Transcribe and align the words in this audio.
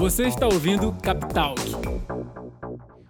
Você 0.00 0.26
está 0.26 0.46
ouvindo 0.46 0.96
Capitalk. 1.02 1.60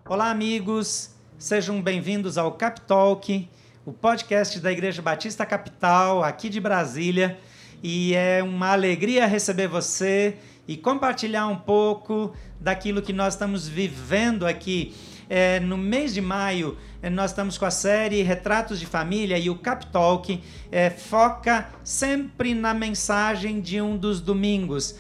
Olá, 0.08 0.28
amigos. 0.28 1.14
Sejam 1.38 1.80
bem-vindos 1.80 2.36
ao 2.36 2.50
Capitalk, 2.54 3.48
o 3.86 3.92
podcast 3.92 4.58
da 4.58 4.72
Igreja 4.72 5.00
Batista 5.00 5.46
Capital, 5.46 6.24
aqui 6.24 6.48
de 6.48 6.58
Brasília. 6.58 7.38
E 7.80 8.12
é 8.16 8.42
uma 8.42 8.72
alegria 8.72 9.24
receber 9.24 9.68
você 9.68 10.38
e 10.66 10.76
compartilhar 10.76 11.46
um 11.46 11.54
pouco 11.54 12.34
daquilo 12.58 13.00
que 13.00 13.12
nós 13.12 13.34
estamos 13.34 13.68
vivendo 13.68 14.44
aqui. 14.44 14.92
É, 15.28 15.60
no 15.60 15.78
mês 15.78 16.12
de 16.12 16.20
maio, 16.20 16.76
é, 17.00 17.08
nós 17.08 17.30
estamos 17.30 17.56
com 17.56 17.66
a 17.66 17.70
série 17.70 18.20
Retratos 18.22 18.80
de 18.80 18.86
Família 18.86 19.38
e 19.38 19.48
o 19.48 19.54
Capitalk 19.54 20.42
é, 20.72 20.90
foca 20.90 21.68
sempre 21.84 22.52
na 22.52 22.74
mensagem 22.74 23.60
de 23.60 23.80
um 23.80 23.96
dos 23.96 24.20
domingos. 24.20 24.98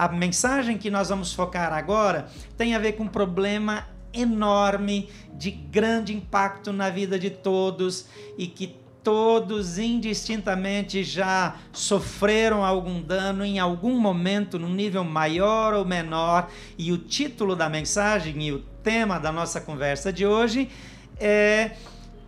A 0.00 0.08
mensagem 0.08 0.78
que 0.78 0.90
nós 0.90 1.10
vamos 1.10 1.34
focar 1.34 1.74
agora 1.74 2.26
tem 2.56 2.74
a 2.74 2.78
ver 2.78 2.92
com 2.92 3.02
um 3.02 3.06
problema 3.06 3.86
enorme, 4.14 5.10
de 5.34 5.50
grande 5.50 6.16
impacto 6.16 6.72
na 6.72 6.88
vida 6.88 7.18
de 7.18 7.28
todos 7.28 8.06
e 8.38 8.46
que 8.46 8.74
todos 9.04 9.76
indistintamente 9.76 11.04
já 11.04 11.54
sofreram 11.70 12.64
algum 12.64 13.02
dano 13.02 13.44
em 13.44 13.58
algum 13.58 14.00
momento, 14.00 14.58
num 14.58 14.72
nível 14.72 15.04
maior 15.04 15.74
ou 15.74 15.84
menor. 15.84 16.48
E 16.78 16.92
o 16.92 16.96
título 16.96 17.54
da 17.54 17.68
mensagem 17.68 18.42
e 18.42 18.52
o 18.52 18.60
tema 18.82 19.20
da 19.20 19.30
nossa 19.30 19.60
conversa 19.60 20.10
de 20.10 20.24
hoje 20.24 20.70
é 21.18 21.72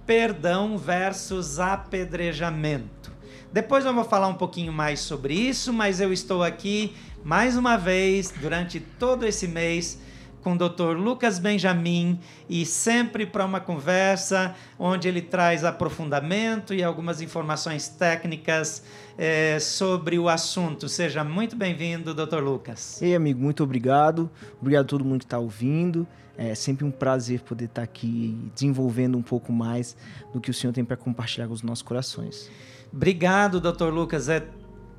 Perdão 0.04 0.76
versus 0.76 1.58
apedrejamento. 1.58 3.10
Depois 3.52 3.84
eu 3.84 3.92
vou 3.92 4.04
falar 4.04 4.28
um 4.28 4.34
pouquinho 4.34 4.72
mais 4.72 5.00
sobre 5.00 5.34
isso, 5.34 5.74
mas 5.74 6.00
eu 6.00 6.10
estou 6.10 6.42
aqui 6.42 6.94
mais 7.24 7.56
uma 7.56 7.76
vez 7.76 8.32
durante 8.40 8.80
todo 8.80 9.24
esse 9.24 9.46
mês 9.46 9.98
com 10.42 10.54
o 10.54 10.58
Dr. 10.58 10.96
Lucas 10.96 11.38
Benjamin 11.38 12.18
e 12.48 12.66
sempre 12.66 13.24
para 13.24 13.44
uma 13.44 13.60
conversa 13.60 14.54
onde 14.76 15.06
ele 15.06 15.22
traz 15.22 15.64
aprofundamento 15.64 16.74
e 16.74 16.82
algumas 16.82 17.20
informações 17.20 17.88
técnicas 17.88 18.82
é, 19.16 19.58
sobre 19.60 20.18
o 20.18 20.28
assunto. 20.28 20.88
Seja 20.88 21.22
muito 21.22 21.54
bem-vindo, 21.54 22.12
Dr. 22.12 22.40
Lucas. 22.40 23.00
Ei, 23.00 23.14
amigo, 23.14 23.40
muito 23.40 23.62
obrigado. 23.62 24.28
Obrigado 24.60 24.84
a 24.84 24.88
todo 24.88 25.04
mundo 25.04 25.20
que 25.20 25.26
está 25.26 25.38
ouvindo. 25.38 26.06
É 26.36 26.54
sempre 26.56 26.84
um 26.84 26.90
prazer 26.90 27.40
poder 27.42 27.66
estar 27.66 27.82
tá 27.82 27.84
aqui 27.84 28.36
desenvolvendo 28.52 29.16
um 29.16 29.22
pouco 29.22 29.52
mais 29.52 29.96
do 30.32 30.40
que 30.40 30.50
o 30.50 30.54
Senhor 30.54 30.72
tem 30.72 30.84
para 30.84 30.96
compartilhar 30.96 31.46
com 31.46 31.54
os 31.54 31.62
nossos 31.62 31.82
corações. 31.82 32.50
Obrigado, 32.92 33.60
Dr. 33.60 33.90
Lucas. 33.90 34.28
É 34.28 34.44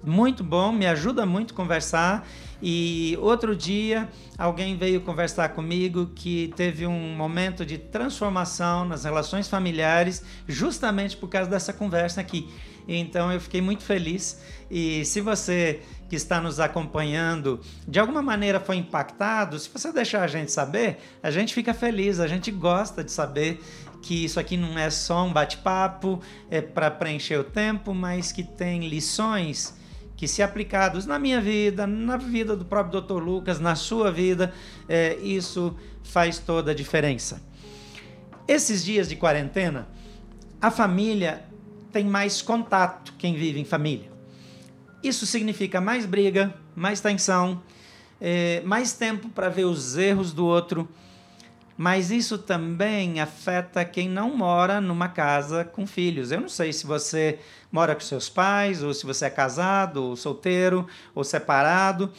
muito 0.04 0.44
bom, 0.44 0.72
me 0.72 0.86
ajuda 0.86 1.26
muito 1.26 1.54
conversar. 1.54 2.28
E 2.62 3.18
outro 3.22 3.56
dia 3.56 4.10
alguém 4.38 4.78
veio 4.78 5.02
conversar 5.02 5.50
comigo 5.50 6.12
que 6.16 6.54
teve 6.56 6.88
um 6.88 7.16
momento 7.16 7.66
de 7.66 7.78
transformação 7.78 8.86
nas 8.86 9.04
relações 9.04 9.48
familiares, 9.48 10.24
justamente 10.48 11.18
por 11.18 11.28
causa 11.30 11.50
dessa 11.50 11.74
conversa 11.74 12.22
aqui. 12.22 12.50
Então 12.88 13.32
eu 13.32 13.40
fiquei 13.40 13.62
muito 13.62 13.84
feliz. 13.84 14.42
E 14.70 15.06
se 15.06 15.22
você 15.22 15.82
que 16.10 16.16
está 16.16 16.40
nos 16.40 16.60
acompanhando 16.60 17.60
de 17.88 18.00
alguma 18.00 18.22
maneira 18.22 18.60
foi 18.60 18.76
impactado, 18.78 19.58
se 19.58 19.70
você 19.70 19.92
deixar 19.92 20.24
a 20.24 20.28
gente 20.28 20.52
saber, 20.52 21.00
a 21.22 21.32
gente 21.32 21.54
fica 21.54 21.74
feliz, 21.74 22.20
a 22.20 22.28
gente 22.28 22.52
gosta 22.52 23.04
de 23.04 23.12
saber 23.12 23.62
que 24.02 24.26
isso 24.26 24.40
aqui 24.40 24.58
não 24.58 24.78
é 24.78 24.90
só 24.90 25.26
um 25.26 25.32
bate-papo, 25.32 26.22
é 26.52 26.62
para 26.62 26.92
preencher 26.92 27.38
o 27.38 27.44
tempo, 27.44 27.94
mas 27.94 28.32
que 28.32 28.44
tem 28.44 28.88
lições 28.88 29.82
que, 30.24 30.28
se 30.30 30.42
aplicados 30.42 31.06
na 31.06 31.20
minha 31.20 31.42
vida, 31.42 31.86
na 31.86 32.16
vida 32.16 32.56
do 32.56 32.64
próprio 32.64 33.02
Dr. 33.02 33.22
Lucas, 33.22 33.60
na 33.60 33.76
sua 33.76 34.10
vida, 34.10 34.54
é, 34.88 35.18
isso 35.18 35.76
faz 36.02 36.40
toda 36.40 36.72
a 36.72 36.74
diferença. 36.74 37.42
Esses 38.48 38.86
dias 38.86 39.10
de 39.10 39.18
quarentena, 39.18 39.86
a 40.62 40.72
família 40.72 41.44
tem 41.92 42.06
mais 42.06 42.42
contato, 42.42 43.14
quem 43.18 43.36
vive 43.36 43.60
em 43.60 43.66
família. 43.66 44.10
Isso 45.04 45.26
significa 45.26 45.82
mais 45.82 46.06
briga, 46.06 46.54
mais 46.74 47.02
tensão, 47.02 47.62
é, 48.22 48.62
mais 48.64 48.94
tempo 48.94 49.28
para 49.28 49.50
ver 49.50 49.66
os 49.66 49.98
erros 49.98 50.32
do 50.32 50.46
outro 50.46 50.88
mas 51.78 52.12
isso 52.12 52.38
também 52.38 53.20
afeta 53.20 53.84
quem 53.84 54.08
não 54.08 54.36
mora 54.36 54.80
numa 54.80 55.08
casa 55.08 55.64
com 55.64 55.88
filhos. 55.88 56.32
Eu 56.32 56.42
não 56.42 56.50
sei 56.50 56.72
se 56.72 56.86
você 56.86 57.40
mora 57.72 57.96
com 57.96 58.02
seus 58.02 58.30
pais, 58.30 58.84
ou 58.84 58.94
se 58.94 59.06
você 59.06 59.26
é 59.26 59.30
casado, 59.30 60.04
ou 60.04 60.16
solteiro, 60.16 60.88
ou 61.16 61.24
separado. 61.24 62.12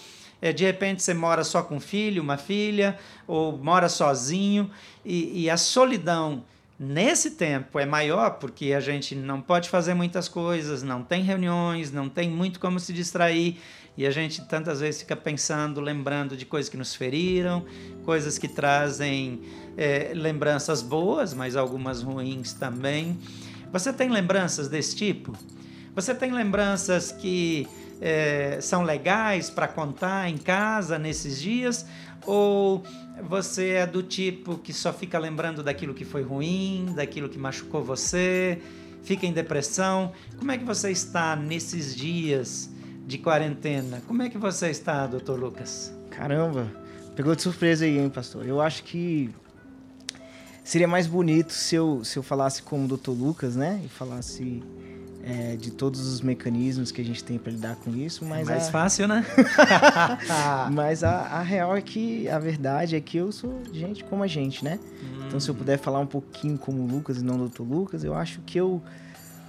É, 0.42 0.52
de 0.52 0.64
repente 0.64 1.02
você 1.02 1.14
mora 1.14 1.44
só 1.44 1.62
com 1.62 1.76
um 1.76 1.80
filho, 1.80 2.22
uma 2.22 2.36
filha, 2.36 2.98
ou 3.26 3.56
mora 3.56 3.88
sozinho, 3.88 4.70
e, 5.04 5.44
e 5.44 5.50
a 5.50 5.56
solidão 5.56 6.44
nesse 6.84 7.32
tempo 7.32 7.78
é 7.78 7.86
maior 7.86 8.38
porque 8.38 8.72
a 8.72 8.80
gente 8.80 9.14
não 9.14 9.40
pode 9.40 9.68
fazer 9.68 9.94
muitas 9.94 10.28
coisas, 10.28 10.82
não 10.82 11.02
tem 11.02 11.22
reuniões, 11.22 11.90
não 11.90 12.08
tem 12.08 12.30
muito 12.30 12.60
como 12.60 12.78
se 12.78 12.92
distrair. 12.92 13.58
E 13.96 14.06
a 14.06 14.10
gente 14.10 14.44
tantas 14.46 14.80
vezes 14.80 15.02
fica 15.02 15.14
pensando, 15.14 15.80
lembrando 15.80 16.36
de 16.36 16.44
coisas 16.44 16.68
que 16.68 16.76
nos 16.76 16.94
feriram, 16.94 17.64
coisas 18.04 18.38
que 18.38 18.48
trazem 18.48 19.40
é, 19.76 20.12
lembranças 20.14 20.82
boas, 20.82 21.32
mas 21.32 21.56
algumas 21.56 22.02
ruins 22.02 22.52
também. 22.52 23.18
Você 23.72 23.92
tem 23.92 24.10
lembranças 24.10 24.68
desse 24.68 24.96
tipo? 24.96 25.32
Você 25.94 26.12
tem 26.12 26.32
lembranças 26.32 27.12
que 27.12 27.68
é, 28.00 28.58
são 28.60 28.82
legais 28.82 29.48
para 29.48 29.68
contar 29.68 30.28
em 30.28 30.38
casa 30.38 30.98
nesses 30.98 31.40
dias? 31.40 31.86
Ou 32.26 32.82
você 33.22 33.70
é 33.70 33.86
do 33.86 34.02
tipo 34.02 34.58
que 34.58 34.72
só 34.72 34.92
fica 34.92 35.18
lembrando 35.18 35.62
daquilo 35.62 35.94
que 35.94 36.04
foi 36.04 36.22
ruim, 36.22 36.92
daquilo 36.94 37.28
que 37.28 37.38
machucou 37.38 37.82
você, 37.82 38.60
fica 39.02 39.26
em 39.26 39.32
depressão? 39.32 40.12
Como 40.38 40.50
é 40.50 40.58
que 40.58 40.64
você 40.64 40.90
está 40.90 41.36
nesses 41.36 41.94
dias? 41.94 42.70
de 43.06 43.18
quarentena. 43.18 44.02
Como 44.06 44.22
é 44.22 44.28
que 44.28 44.38
você 44.38 44.70
está, 44.70 45.06
doutor 45.06 45.38
Lucas? 45.38 45.92
Caramba, 46.10 46.70
pegou 47.14 47.34
de 47.34 47.42
surpresa 47.42 47.84
aí, 47.84 47.98
hein, 47.98 48.10
pastor? 48.10 48.46
Eu 48.46 48.60
acho 48.60 48.82
que 48.82 49.30
seria 50.62 50.88
mais 50.88 51.06
bonito 51.06 51.52
se 51.52 51.74
eu, 51.74 52.02
se 52.04 52.18
eu 52.18 52.22
falasse 52.22 52.62
como 52.62 52.84
o 52.84 52.88
doutor 52.88 53.12
Lucas, 53.12 53.56
né? 53.56 53.80
E 53.84 53.88
falasse 53.88 54.62
é, 55.26 55.56
de 55.56 55.70
todos 55.70 56.06
os 56.06 56.20
mecanismos 56.20 56.92
que 56.92 57.00
a 57.00 57.04
gente 57.04 57.24
tem 57.24 57.38
para 57.38 57.50
lidar 57.50 57.76
com 57.76 57.94
isso, 57.96 58.24
mas... 58.24 58.46
É 58.46 58.52
mais 58.52 58.68
a... 58.68 58.70
fácil, 58.70 59.08
né? 59.08 59.24
mas 60.70 61.02
a, 61.02 61.12
a, 61.12 61.42
real 61.42 61.74
é 61.74 61.80
que, 61.80 62.28
a 62.28 62.38
verdade 62.38 62.94
é 62.94 63.00
que 63.00 63.16
eu 63.16 63.32
sou 63.32 63.62
gente 63.72 64.04
como 64.04 64.22
a 64.22 64.26
gente, 64.26 64.62
né? 64.62 64.78
Hum. 64.82 65.24
Então, 65.26 65.40
se 65.40 65.48
eu 65.48 65.54
puder 65.54 65.78
falar 65.78 66.00
um 66.00 66.06
pouquinho 66.06 66.58
como 66.58 66.82
o 66.82 66.86
Lucas 66.86 67.18
e 67.18 67.24
não 67.24 67.36
o 67.36 67.38
doutor 67.38 67.66
Lucas, 67.66 68.04
eu 68.04 68.14
acho 68.14 68.40
que 68.42 68.58
eu 68.58 68.82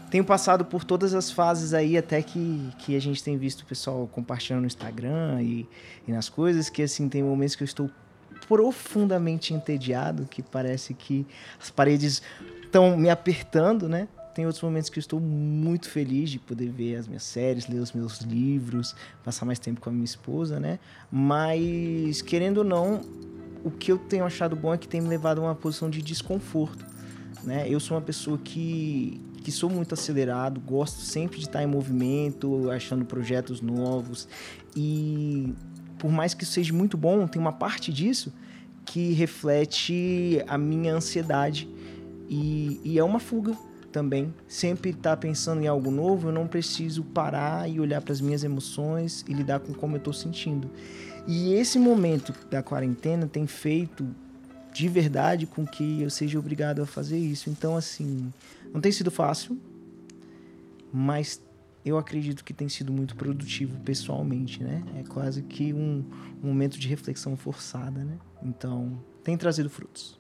tenho 0.09 0.24
passado 0.24 0.63
por 0.63 0.86
todas 0.86 1.13
as 1.13 1.30
fases 1.30 1.74
aí, 1.74 1.97
até 1.97 2.22
que, 2.22 2.72
que 2.80 2.96
a 2.96 3.02
gente 3.02 3.22
tem 3.22 3.38
visto 3.38 3.62
o 3.62 3.66
pessoal 3.66 4.07
compartilhando 4.07 4.62
no 4.62 4.68
Instagram 4.68 5.42
e, 5.42 5.68
e 6.07 6.12
nas 6.12 6.30
coisas, 6.30 6.69
que 6.69 6.84
assim, 6.84 7.09
tem 7.09 7.22
momentos 7.22 7.56
que 7.56 7.63
eu 7.63 7.66
estou 7.66 7.92
profundamente 8.47 9.53
entediado, 9.53 10.25
que 10.30 10.42
parece 10.42 10.94
que 10.94 11.25
as 11.59 11.69
paredes 11.69 12.22
estão 12.63 12.96
me 12.96 13.09
apertando, 13.09 13.90
né? 13.90 14.07
Tem 14.35 14.46
outros 14.46 14.62
momentos 14.62 14.90
que 14.90 15.00
eu 15.00 15.01
estou 15.01 15.18
muito 15.18 15.90
feliz 15.90 16.29
de 16.29 16.40
poder 16.40 16.69
ver 16.69 16.97
as 16.97 17.07
minhas 17.07 17.23
séries, 17.23 17.69
ler 17.69 17.79
os 17.79 17.94
meus 17.94 18.19
livros, 18.19 18.94
passar 19.23 19.46
mais 19.46 19.57
tempo 19.57 19.79
com 19.79 19.90
a 19.90 19.94
minha 19.94 20.03
esposa, 20.03 20.59
né? 20.59 20.78
Mas, 21.09 22.22
querendo 22.22 22.57
ou 22.57 22.63
não, 22.66 23.00
o 23.63 23.72
que 23.72 23.94
eu 23.94 23.97
tenho 23.97 24.25
achado 24.25 24.53
bom 24.53 24.74
é 24.74 24.78
que 24.78 24.90
tem 24.90 25.00
me 25.00 25.07
levado 25.07 25.40
a 25.40 25.45
uma 25.45 25.56
posição 25.56 25.90
de 25.90 26.01
desconforto, 26.01 26.85
né? 27.45 27.66
Eu 27.69 27.79
sou 27.79 27.95
uma 27.95 28.03
pessoa 28.03 28.38
que 28.38 29.22
que 29.41 29.51
sou 29.51 29.69
muito 29.69 29.94
acelerado, 29.94 30.59
gosto 30.59 31.00
sempre 31.01 31.38
de 31.38 31.45
estar 31.45 31.62
em 31.62 31.68
movimento, 31.68 32.72
achando 32.72 33.06
projetos 33.06 33.62
novos 33.62 34.28
e 34.75 35.53
por 36.00 36.12
mais 36.12 36.34
que 36.34 36.44
seja 36.44 36.74
muito 36.74 36.98
bom, 36.98 37.27
tem 37.27 37.39
uma 37.39 37.54
parte 37.54 37.94
disso 37.94 38.33
que 38.83 39.13
reflete 39.13 40.44
a 40.48 40.57
minha 40.57 40.95
ansiedade 40.95 41.69
e, 42.27 42.81
e 42.83 42.98
é 42.98 43.04
uma 43.04 43.19
fuga 43.19 43.56
também. 43.95 44.33
Sempre 44.45 44.89
estar 44.89 45.12
tá 45.12 45.18
pensando 45.18 45.62
em 45.62 45.68
algo 45.68 45.89
novo, 45.89 46.27
eu 46.27 46.33
não 46.33 46.45
preciso 46.45 47.01
parar 47.01 47.69
e 47.69 47.80
olhar 47.80 48.01
para 48.01 48.12
as 48.12 48.19
minhas 48.19 48.44
emoções 48.44 49.24
e 49.25 49.33
lidar 49.33 49.62
com 49.62 49.74
como 49.74 49.95
eu 49.95 50.00
estou 50.00 50.12
sentindo. 50.12 50.69
E 51.25 51.53
esse 51.53 51.80
momento 51.80 52.33
da 52.51 52.62
quarentena 52.62 53.25
tem 53.25 53.47
feito 53.47 54.06
de 54.74 54.89
verdade 54.89 55.47
com 55.47 55.65
que 55.65 56.01
eu 56.01 56.09
seja 56.09 56.38
obrigado 56.38 56.81
a 56.81 56.86
fazer 56.86 57.18
isso. 57.18 57.50
Então, 57.50 57.77
assim, 57.77 58.33
não 58.74 58.81
tem 58.81 58.92
sido 58.92 59.09
fácil, 59.09 59.57
mas 60.92 61.42
eu 61.86 61.97
acredito 61.97 62.44
que 62.44 62.53
tem 62.53 62.68
sido 62.68 62.92
muito 62.92 63.15
produtivo 63.15 63.80
pessoalmente, 63.80 64.62
né? 64.62 64.83
É 65.00 65.03
quase 65.03 65.42
que 65.42 65.71
um, 65.71 66.03
um 66.44 66.47
momento 66.47 66.77
de 66.77 66.89
reflexão 66.89 67.38
forçada, 67.38 68.03
né? 68.03 68.18
Então, 68.44 69.01
tem 69.24 69.38
trazido 69.38 69.69
frutos. 69.69 70.19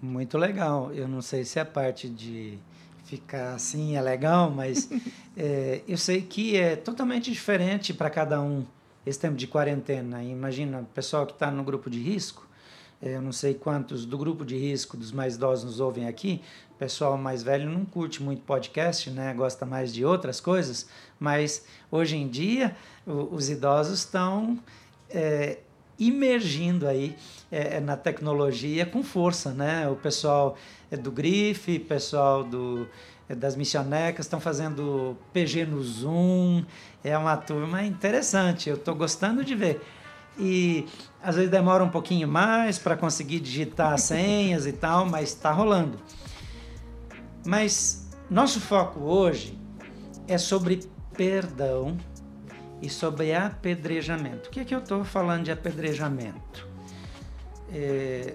Muito 0.00 0.38
legal. 0.38 0.92
Eu 0.92 1.08
não 1.08 1.20
sei 1.20 1.44
se 1.44 1.58
a 1.58 1.64
parte 1.64 2.08
de 2.08 2.60
ficar 3.06 3.54
assim 3.54 3.96
é 3.96 4.02
legal, 4.02 4.50
mas 4.50 4.88
é, 5.36 5.80
eu 5.86 5.96
sei 5.96 6.22
que 6.22 6.56
é 6.56 6.76
totalmente 6.76 7.30
diferente 7.30 7.94
para 7.94 8.10
cada 8.10 8.40
um 8.40 8.64
esse 9.06 9.18
tempo 9.18 9.36
de 9.36 9.46
quarentena. 9.46 10.22
Imagina, 10.22 10.80
o 10.80 10.84
pessoal 10.86 11.24
que 11.24 11.32
está 11.32 11.50
no 11.50 11.62
grupo 11.62 11.88
de 11.88 12.00
risco, 12.00 12.46
eu 13.00 13.22
não 13.22 13.30
sei 13.30 13.54
quantos 13.54 14.04
do 14.04 14.18
grupo 14.18 14.44
de 14.44 14.56
risco 14.56 14.96
dos 14.96 15.12
mais 15.12 15.36
idosos 15.36 15.64
nos 15.64 15.80
ouvem 15.80 16.08
aqui. 16.08 16.42
O 16.74 16.78
pessoal 16.78 17.16
mais 17.16 17.42
velho 17.42 17.70
não 17.70 17.84
curte 17.84 18.22
muito 18.22 18.42
podcast, 18.42 19.08
né? 19.10 19.32
Gosta 19.34 19.64
mais 19.64 19.94
de 19.94 20.04
outras 20.04 20.40
coisas. 20.40 20.88
Mas 21.18 21.64
hoje 21.90 22.16
em 22.16 22.26
dia 22.26 22.74
os 23.06 23.48
idosos 23.48 24.00
estão 24.00 24.58
é, 25.08 25.58
imergindo 25.98 26.86
aí 26.86 27.16
é, 27.50 27.80
na 27.80 27.96
tecnologia 27.96 28.84
com 28.84 29.02
força, 29.02 29.52
né? 29.52 29.88
O 29.88 29.96
pessoal 29.96 30.56
do 30.90 31.10
Grife, 31.10 31.78
pessoal 31.78 32.44
do 32.44 32.88
das 33.28 33.56
missionecas 33.56 34.26
estão 34.26 34.38
fazendo 34.38 35.16
PG 35.32 35.66
no 35.66 35.82
Zoom. 35.82 36.64
É 37.02 37.18
uma 37.18 37.36
turma 37.36 37.82
interessante. 37.82 38.70
Eu 38.70 38.76
estou 38.76 38.94
gostando 38.94 39.44
de 39.44 39.54
ver 39.54 39.82
e 40.38 40.86
às 41.22 41.34
vezes 41.34 41.50
demora 41.50 41.82
um 41.82 41.88
pouquinho 41.88 42.28
mais 42.28 42.78
para 42.78 42.96
conseguir 42.96 43.40
digitar 43.40 43.98
senhas 43.98 44.66
e 44.66 44.72
tal, 44.72 45.06
mas 45.06 45.30
está 45.30 45.50
rolando. 45.50 45.98
Mas 47.44 48.10
nosso 48.28 48.60
foco 48.60 49.00
hoje 49.00 49.58
é 50.28 50.36
sobre 50.36 50.80
perdão 51.16 51.96
e 52.82 52.90
sobre 52.90 53.34
apedrejamento. 53.34 54.48
O 54.48 54.52
que 54.52 54.60
é 54.60 54.64
que 54.64 54.74
eu 54.74 54.80
estou 54.80 55.04
falando 55.04 55.44
de 55.44 55.50
apedrejamento? 55.50 56.66
É, 57.72 58.34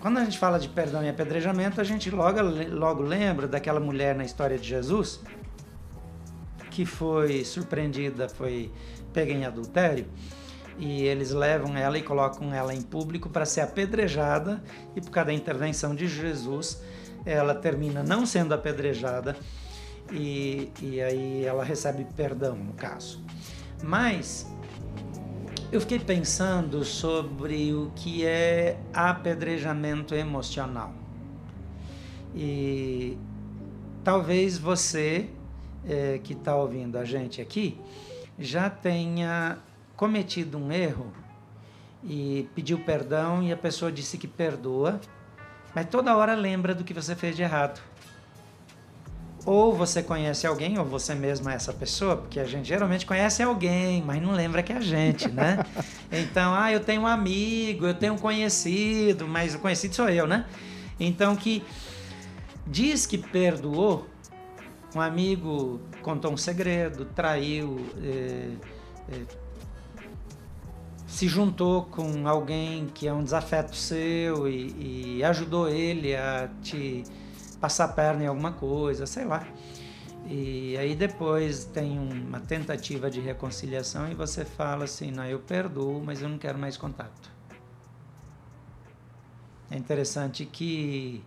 quando 0.00 0.18
a 0.18 0.24
gente 0.24 0.38
fala 0.38 0.58
de 0.58 0.68
perdão 0.68 1.02
e 1.04 1.08
apedrejamento, 1.08 1.80
a 1.80 1.84
gente 1.84 2.10
logo, 2.10 2.40
logo 2.70 3.02
lembra 3.02 3.48
daquela 3.48 3.80
mulher 3.80 4.14
na 4.14 4.24
história 4.24 4.58
de 4.58 4.68
Jesus 4.68 5.20
que 6.70 6.86
foi 6.86 7.44
surpreendida, 7.44 8.28
foi 8.28 8.70
pega 9.12 9.32
em 9.32 9.44
adultério 9.44 10.06
e 10.78 11.02
eles 11.02 11.32
levam 11.32 11.76
ela 11.76 11.98
e 11.98 12.02
colocam 12.02 12.54
ela 12.54 12.72
em 12.72 12.80
público 12.80 13.28
para 13.28 13.44
ser 13.44 13.62
apedrejada 13.62 14.62
e 14.94 15.00
por 15.00 15.10
causa 15.10 15.26
da 15.26 15.32
intervenção 15.32 15.92
de 15.94 16.06
Jesus 16.06 16.80
ela 17.26 17.52
termina 17.52 18.04
não 18.04 18.24
sendo 18.24 18.54
apedrejada 18.54 19.36
e, 20.12 20.70
e 20.80 21.00
aí 21.00 21.44
ela 21.44 21.64
recebe 21.64 22.06
perdão 22.16 22.54
no 22.54 22.74
caso. 22.74 23.20
Mas 23.82 24.46
eu 25.70 25.80
fiquei 25.80 25.98
pensando 25.98 26.82
sobre 26.82 27.74
o 27.74 27.92
que 27.94 28.24
é 28.24 28.78
apedrejamento 28.92 30.14
emocional. 30.14 30.92
E 32.34 33.18
talvez 34.02 34.56
você 34.56 35.28
é, 35.86 36.18
que 36.22 36.32
está 36.32 36.54
ouvindo 36.56 36.96
a 36.96 37.04
gente 37.04 37.40
aqui 37.40 37.78
já 38.38 38.70
tenha 38.70 39.58
cometido 39.96 40.56
um 40.56 40.72
erro 40.72 41.12
e 42.02 42.48
pediu 42.54 42.78
perdão 42.78 43.42
e 43.42 43.52
a 43.52 43.56
pessoa 43.56 43.90
disse 43.90 44.16
que 44.16 44.28
perdoa, 44.28 45.00
mas 45.74 45.86
toda 45.86 46.16
hora 46.16 46.34
lembra 46.34 46.74
do 46.74 46.84
que 46.84 46.94
você 46.94 47.14
fez 47.14 47.36
de 47.36 47.42
errado. 47.42 47.80
Ou 49.50 49.72
você 49.72 50.02
conhece 50.02 50.46
alguém, 50.46 50.78
ou 50.78 50.84
você 50.84 51.14
mesmo 51.14 51.48
é 51.48 51.54
essa 51.54 51.72
pessoa, 51.72 52.18
porque 52.18 52.38
a 52.38 52.44
gente 52.44 52.68
geralmente 52.68 53.06
conhece 53.06 53.42
alguém, 53.42 54.02
mas 54.02 54.20
não 54.20 54.32
lembra 54.32 54.62
que 54.62 54.74
é 54.74 54.76
a 54.76 54.80
gente, 54.82 55.26
né? 55.26 55.64
Então, 56.12 56.52
ah, 56.52 56.70
eu 56.70 56.80
tenho 56.80 57.00
um 57.00 57.06
amigo, 57.06 57.86
eu 57.86 57.94
tenho 57.94 58.12
um 58.12 58.18
conhecido, 58.18 59.26
mas 59.26 59.54
o 59.54 59.58
conhecido 59.58 59.94
sou 59.94 60.10
eu, 60.10 60.26
né? 60.26 60.44
Então, 61.00 61.34
que 61.34 61.64
diz 62.66 63.06
que 63.06 63.16
perdoou, 63.16 64.06
um 64.94 65.00
amigo 65.00 65.80
contou 66.02 66.30
um 66.30 66.36
segredo, 66.36 67.06
traiu, 67.06 67.86
é, 68.02 68.50
é, 69.10 69.22
se 71.06 71.26
juntou 71.26 71.84
com 71.84 72.28
alguém 72.28 72.86
que 72.92 73.08
é 73.08 73.14
um 73.14 73.24
desafeto 73.24 73.74
seu 73.74 74.46
e, 74.46 75.16
e 75.18 75.24
ajudou 75.24 75.70
ele 75.70 76.14
a 76.14 76.50
te 76.62 77.02
passar 77.60 77.88
perna 77.88 78.24
em 78.24 78.26
alguma 78.26 78.52
coisa, 78.52 79.06
sei 79.06 79.24
lá. 79.24 79.46
E 80.26 80.76
aí 80.76 80.94
depois 80.94 81.64
tem 81.64 81.98
uma 81.98 82.40
tentativa 82.40 83.10
de 83.10 83.20
reconciliação 83.20 84.10
e 84.10 84.14
você 84.14 84.44
fala 84.44 84.84
assim, 84.84 85.10
não, 85.10 85.24
eu 85.24 85.38
perdoo, 85.38 86.02
mas 86.04 86.20
eu 86.20 86.28
não 86.28 86.38
quero 86.38 86.58
mais 86.58 86.76
contato. 86.76 87.30
É 89.70 89.76
interessante 89.76 90.44
que 90.44 91.22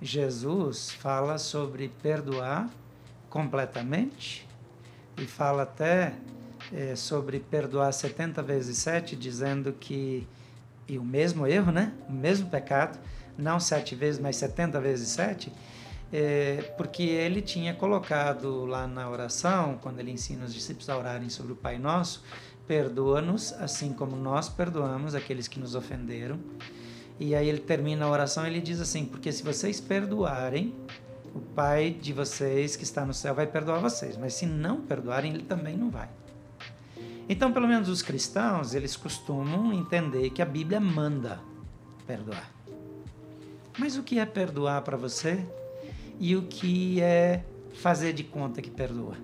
Jesus 0.00 0.90
fala 0.90 1.38
sobre 1.38 1.88
perdoar 2.02 2.70
completamente 3.28 4.48
e 5.16 5.26
fala 5.26 5.62
até 5.62 6.14
é, 6.72 6.94
sobre 6.94 7.40
perdoar 7.40 7.92
70 7.92 8.42
vezes 8.42 8.78
7, 8.78 9.16
dizendo 9.16 9.72
que, 9.72 10.26
e 10.88 10.98
o 10.98 11.04
mesmo 11.04 11.46
erro, 11.46 11.70
né? 11.70 11.92
O 12.08 12.12
mesmo 12.12 12.48
pecado, 12.48 12.98
não 13.36 13.60
sete 13.60 13.94
vezes, 13.94 14.20
mas 14.20 14.36
70 14.36 14.80
vezes 14.80 15.08
7, 15.08 15.52
é, 16.12 16.72
porque 16.76 17.02
ele 17.02 17.42
tinha 17.42 17.74
colocado 17.74 18.64
lá 18.64 18.86
na 18.86 19.08
oração, 19.10 19.78
quando 19.82 20.00
ele 20.00 20.10
ensina 20.10 20.44
os 20.44 20.54
discípulos 20.54 20.88
a 20.88 20.96
orarem 20.96 21.28
sobre 21.28 21.52
o 21.52 21.56
Pai 21.56 21.78
Nosso, 21.78 22.24
perdoa-nos 22.66 23.52
assim 23.54 23.92
como 23.92 24.16
nós 24.16 24.48
perdoamos 24.48 25.14
aqueles 25.14 25.46
que 25.46 25.60
nos 25.60 25.74
ofenderam. 25.74 26.38
E 27.20 27.34
aí 27.34 27.48
ele 27.48 27.58
termina 27.58 28.06
a 28.06 28.10
oração 28.10 28.46
ele 28.46 28.60
diz 28.60 28.80
assim: 28.80 29.04
Porque 29.04 29.32
se 29.32 29.42
vocês 29.42 29.80
perdoarem, 29.80 30.74
o 31.34 31.40
Pai 31.40 31.90
de 31.90 32.12
vocês 32.12 32.76
que 32.76 32.84
está 32.84 33.04
no 33.04 33.12
céu 33.12 33.34
vai 33.34 33.46
perdoar 33.46 33.80
vocês, 33.80 34.16
mas 34.16 34.34
se 34.34 34.46
não 34.46 34.80
perdoarem, 34.80 35.34
ele 35.34 35.44
também 35.44 35.76
não 35.76 35.90
vai. 35.90 36.08
Então, 37.28 37.52
pelo 37.52 37.68
menos 37.68 37.88
os 37.88 38.00
cristãos, 38.00 38.74
eles 38.74 38.96
costumam 38.96 39.72
entender 39.72 40.30
que 40.30 40.40
a 40.40 40.46
Bíblia 40.46 40.80
manda 40.80 41.40
perdoar. 42.06 42.50
Mas 43.78 43.96
o 43.96 44.02
que 44.02 44.18
é 44.18 44.24
perdoar 44.24 44.82
para 44.82 44.96
você 44.96 45.46
e 46.18 46.34
o 46.34 46.42
que 46.42 47.00
é 47.00 47.44
fazer 47.74 48.12
de 48.12 48.24
conta 48.24 48.62
que 48.62 48.70
perdoa? 48.70 49.16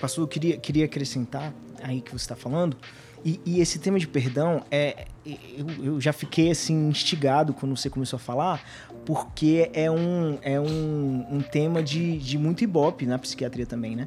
Pastor, 0.00 0.24
eu 0.24 0.28
queria, 0.28 0.56
queria 0.58 0.84
acrescentar 0.84 1.54
aí 1.82 2.00
que 2.02 2.10
você 2.10 2.16
está 2.16 2.36
falando, 2.36 2.76
e, 3.26 3.40
e, 3.44 3.60
esse 3.60 3.80
tema 3.80 3.98
de 3.98 4.06
perdão, 4.06 4.62
é, 4.70 5.06
eu, 5.26 5.84
eu, 5.84 6.00
já 6.00 6.12
fiquei 6.12 6.52
assim 6.52 6.88
instigado 6.88 7.52
quando 7.52 7.76
você 7.76 7.90
começou 7.90 8.18
a 8.18 8.20
falar, 8.20 8.64
porque 9.04 9.68
é 9.74 9.90
um, 9.90 10.38
é 10.42 10.60
um, 10.60 11.26
um 11.28 11.40
tema 11.40 11.82
de, 11.82 12.18
de 12.18 12.38
muito 12.38 12.62
ibope 12.62 13.04
na 13.04 13.18
psiquiatria 13.18 13.66
também, 13.66 13.96
né? 13.96 14.06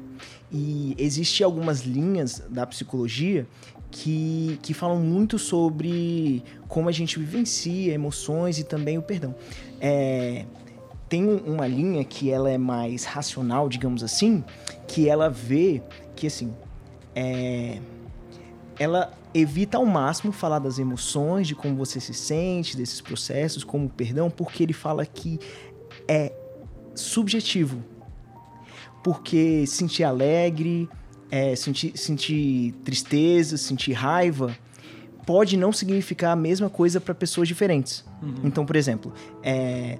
E 0.50 0.94
existem 0.96 1.44
algumas 1.44 1.82
linhas 1.82 2.42
da 2.48 2.66
psicologia 2.66 3.46
que, 3.90 4.58
que 4.62 4.72
falam 4.72 4.98
muito 4.98 5.38
sobre 5.38 6.42
como 6.66 6.88
a 6.88 6.92
gente 6.92 7.18
vivencia 7.18 7.92
emoções 7.92 8.58
e 8.58 8.64
também 8.64 8.96
o 8.96 9.02
perdão. 9.02 9.34
É, 9.78 10.46
tem 11.10 11.26
uma 11.26 11.66
linha 11.66 12.02
que 12.04 12.30
ela 12.30 12.50
é 12.50 12.56
mais 12.56 13.04
racional, 13.04 13.68
digamos 13.68 14.02
assim, 14.02 14.42
que 14.88 15.10
ela 15.10 15.28
vê 15.28 15.82
que 16.16 16.26
assim 16.26 16.54
é, 17.14 17.80
ela 18.80 19.12
evita 19.34 19.76
ao 19.76 19.84
máximo 19.84 20.32
falar 20.32 20.58
das 20.58 20.78
emoções, 20.78 21.46
de 21.46 21.54
como 21.54 21.76
você 21.76 22.00
se 22.00 22.14
sente, 22.14 22.78
desses 22.78 22.98
processos, 23.02 23.62
como 23.62 23.84
o 23.84 23.90
perdão, 23.90 24.30
porque 24.30 24.62
ele 24.62 24.72
fala 24.72 25.04
que 25.04 25.38
é 26.08 26.32
subjetivo. 26.94 27.84
Porque 29.04 29.66
sentir 29.66 30.02
alegre, 30.02 30.88
é, 31.30 31.54
sentir, 31.54 31.92
sentir 31.94 32.72
tristeza, 32.82 33.58
sentir 33.58 33.92
raiva, 33.92 34.56
pode 35.26 35.58
não 35.58 35.74
significar 35.74 36.32
a 36.32 36.36
mesma 36.36 36.70
coisa 36.70 36.98
para 37.02 37.14
pessoas 37.14 37.46
diferentes. 37.46 38.02
Uhum. 38.22 38.40
Então, 38.44 38.64
por 38.64 38.76
exemplo, 38.76 39.12
é, 39.42 39.98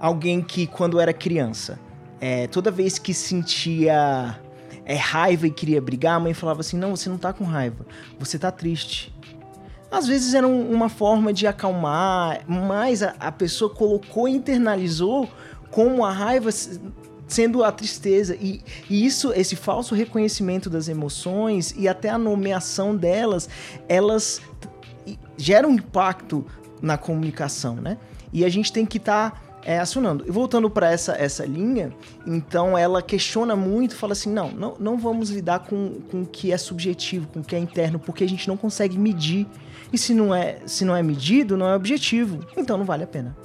alguém 0.00 0.40
que 0.40 0.66
quando 0.66 0.98
era 0.98 1.12
criança, 1.12 1.78
é, 2.18 2.46
toda 2.46 2.70
vez 2.70 2.98
que 2.98 3.12
sentia 3.12 4.40
é, 4.86 4.94
raiva 4.94 5.48
e 5.48 5.50
queria 5.50 5.80
brigar, 5.82 6.16
a 6.16 6.20
mãe 6.20 6.32
falava 6.32 6.60
assim: 6.60 6.78
não, 6.78 6.94
você 6.94 7.10
não 7.10 7.18
tá 7.18 7.32
com 7.32 7.44
raiva, 7.44 7.84
você 8.18 8.38
tá 8.38 8.52
triste. 8.52 9.12
Às 9.90 10.06
vezes 10.06 10.32
era 10.32 10.46
um, 10.46 10.70
uma 10.70 10.88
forma 10.88 11.32
de 11.32 11.46
acalmar, 11.46 12.42
mas 12.46 13.02
a, 13.02 13.32
pessoa 13.32 13.68
colocou 13.68 14.28
internalizou 14.28 15.28
como 15.70 16.04
a 16.04 16.12
raiva 16.12 16.50
sendo 17.26 17.64
a 17.64 17.72
tristeza. 17.72 18.36
E, 18.40 18.62
e, 18.88 19.04
isso, 19.04 19.32
esse 19.32 19.56
falso 19.56 19.94
reconhecimento 19.94 20.70
das 20.70 20.88
emoções 20.88 21.74
e 21.76 21.88
até 21.88 22.08
a 22.08 22.18
nomeação 22.18 22.96
delas, 22.96 23.48
elas 23.88 24.40
geram 25.36 25.70
impacto 25.70 26.44
na 26.80 26.96
comunicação, 26.98 27.76
né? 27.76 27.96
E 28.32 28.44
a 28.44 28.48
gente 28.48 28.72
tem 28.72 28.84
que 28.84 28.98
estar 28.98 29.30
tá 29.30 29.40
é, 29.64 29.78
acionando. 29.78 30.24
E 30.26 30.30
voltando 30.30 30.70
para 30.70 30.90
essa, 30.90 31.12
essa 31.12 31.44
linha, 31.44 31.92
então 32.26 32.76
ela 32.76 33.02
questiona 33.02 33.56
muito, 33.56 33.96
fala 33.96 34.12
assim: 34.12 34.30
não, 34.30 34.50
não, 34.50 34.76
não 34.78 34.98
vamos 34.98 35.30
lidar 35.30 35.60
com, 35.60 36.00
com 36.10 36.22
o 36.22 36.26
que 36.26 36.52
é 36.52 36.56
subjetivo, 36.56 37.26
com 37.28 37.40
o 37.40 37.44
que 37.44 37.56
é 37.56 37.58
interno, 37.58 37.98
porque 37.98 38.24
a 38.24 38.28
gente 38.28 38.46
não 38.46 38.56
consegue 38.56 38.98
medir. 38.98 39.46
E 39.92 39.98
se 39.98 40.14
não 40.14 40.34
é, 40.34 40.58
se 40.66 40.84
não 40.84 40.96
é 40.96 41.02
medido, 41.02 41.56
não 41.56 41.68
é 41.68 41.74
objetivo. 41.74 42.44
Então 42.56 42.76
não 42.76 42.84
vale 42.84 43.04
a 43.04 43.06
pena. 43.06 43.36